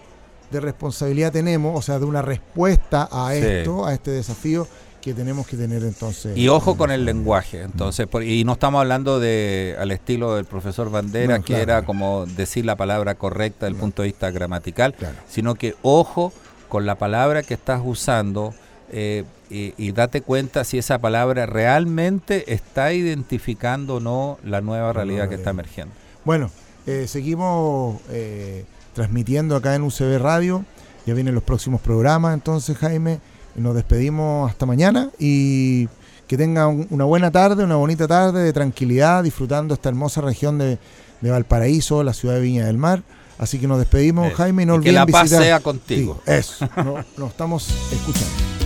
de 0.51 0.61
responsabilidad 0.61 1.33
tenemos, 1.33 1.77
o 1.77 1.83
sea, 1.83 1.99
de 1.99 2.05
una 2.05 2.23
respuesta 2.23 3.09
a 3.11 3.33
Sí. 3.33 3.38
esto, 3.45 3.85
a 3.85 3.92
este 3.95 4.12
desafío 4.12 4.69
que 5.07 5.14
tenemos 5.14 5.47
que 5.47 5.57
tener 5.57 5.83
entonces. 5.85 6.37
Y 6.37 6.49
ojo 6.49 6.77
con 6.77 6.90
el 6.90 7.05
lenguaje, 7.05 7.62
entonces, 7.62 8.07
por- 8.09 8.25
y 8.25 8.42
no 8.45 8.55
estamos 8.55 8.81
hablando 8.81 9.21
de 9.21 9.77
al 9.79 9.92
estilo 9.92 10.35
del 10.35 10.45
profesor 10.47 10.90
Bandera, 10.90 11.38
No, 11.38 11.45
que 11.45 11.55
claro. 11.55 11.62
era 11.62 11.83
como 11.85 12.27
decir 12.27 12.64
la 12.64 12.75
palabra 12.77 13.14
correcta 13.14 13.66
desde 13.66 13.77
el 13.77 13.81
punto 13.81 14.03
de 14.03 14.09
vista 14.09 14.31
gramatical, 14.33 14.95
Claro. 14.95 15.14
sino 15.29 15.55
que 15.55 15.75
ojo 15.83 16.33
con 16.69 16.87
la 16.87 16.97
palabra 16.97 17.42
que 17.45 17.55
estás 17.55 17.81
usando 17.85 18.53
eh, 18.90 19.23
y, 19.49 19.75
y 19.79 19.92
date 19.92 20.21
cuenta 20.23 20.64
si 20.64 20.79
esa 20.79 20.99
palabra 20.99 21.47
realmente 21.47 22.53
está 22.53 22.92
identificando 22.92 23.97
o 23.97 24.01
no 24.01 24.38
la 24.45 24.61
nueva 24.61 24.92
realidad 24.92 25.29
que 25.29 25.37
está 25.37 25.51
emergiendo. 25.51 25.95
Bueno, 26.25 26.51
eh, 26.87 27.07
seguimos 27.09 28.01
eh, 28.11 28.64
transmitiendo 28.95 29.55
acá 29.57 29.75
en 29.77 29.83
UCB 29.83 30.19
Radio. 30.19 30.64
Ya 31.07 31.14
vienen 31.14 31.35
los 31.37 31.45
próximos 31.45 31.81
programas, 31.81 32.35
entonces 32.35 32.77
Jaime, 32.79 33.21
nos 33.57 33.75
despedimos 33.75 34.51
hasta 34.51 34.66
mañana 34.66 35.11
y 35.19 35.88
que 36.27 36.37
tengan 36.37 36.87
una 36.90 37.05
buena 37.05 37.31
tarde, 37.31 37.64
una 37.64 37.77
bonita 37.77 38.07
tarde 38.09 38.42
de 38.42 38.53
tranquilidad, 38.53 39.23
disfrutando 39.25 39.75
esta 39.75 39.88
hermosa 39.88 40.21
región 40.21 40.59
de, 40.59 40.79
de 41.21 41.31
Valparaíso, 41.31 42.03
la 42.03 42.12
ciudad 42.12 42.35
de 42.35 42.40
Viña 42.40 42.66
del 42.66 42.79
Mar. 42.79 43.03
Así 43.38 43.59
que 43.59 43.66
nos 43.69 43.79
despedimos, 43.79 44.29
Eso. 44.29 44.37
Jaime, 44.37 44.62
y 44.62 44.66
no 44.66 44.77
Y 44.77 44.81
que 44.81 44.92
la 44.92 45.07
paz 45.07 45.25
visitar. 45.25 45.42
sea 45.45 45.61
contigo. 45.61 46.21
Sí, 46.25 46.33
eso, 46.33 46.69
no- 46.77 47.05
nos 47.16 47.31
estamos 47.31 47.69
escuchando. 47.92 48.65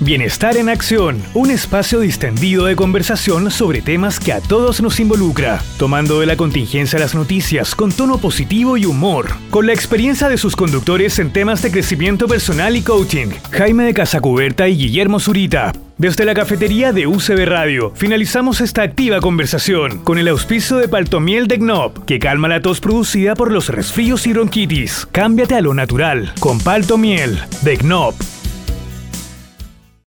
Bienestar 0.00 0.56
en 0.56 0.68
Acción, 0.68 1.20
un 1.34 1.50
espacio 1.50 1.98
distendido 1.98 2.66
de 2.66 2.76
conversación 2.76 3.50
sobre 3.50 3.82
temas 3.82 4.20
que 4.20 4.32
a 4.32 4.40
todos 4.40 4.80
nos 4.80 5.00
involucra, 5.00 5.60
tomando 5.76 6.20
de 6.20 6.26
la 6.26 6.36
contingencia 6.36 7.00
las 7.00 7.16
noticias 7.16 7.74
con 7.74 7.90
tono 7.90 8.18
positivo 8.18 8.76
y 8.76 8.86
humor, 8.86 9.26
con 9.50 9.66
la 9.66 9.72
experiencia 9.72 10.28
de 10.28 10.38
sus 10.38 10.54
conductores 10.54 11.18
en 11.18 11.32
temas 11.32 11.62
de 11.62 11.72
crecimiento 11.72 12.28
personal 12.28 12.76
y 12.76 12.82
coaching, 12.82 13.26
Jaime 13.50 13.84
de 13.84 13.94
Casacuberta 13.94 14.68
y 14.68 14.76
Guillermo 14.76 15.18
Zurita. 15.18 15.72
Desde 15.96 16.24
la 16.24 16.34
cafetería 16.34 16.92
de 16.92 17.08
UCB 17.08 17.44
Radio, 17.46 17.92
finalizamos 17.96 18.60
esta 18.60 18.82
activa 18.82 19.20
conversación 19.20 19.98
con 20.04 20.18
el 20.18 20.28
auspicio 20.28 20.76
de 20.76 20.86
Paltomiel 20.86 21.48
de 21.48 21.56
Gnop, 21.56 22.04
que 22.04 22.20
calma 22.20 22.46
la 22.46 22.62
tos 22.62 22.80
producida 22.80 23.34
por 23.34 23.50
los 23.50 23.68
resfríos 23.68 24.28
y 24.28 24.32
bronquitis. 24.32 25.08
Cámbiate 25.10 25.56
a 25.56 25.60
lo 25.60 25.74
natural 25.74 26.32
con 26.38 26.60
Paltomiel 26.60 27.40
de 27.62 27.76
Gnop. 27.78 28.14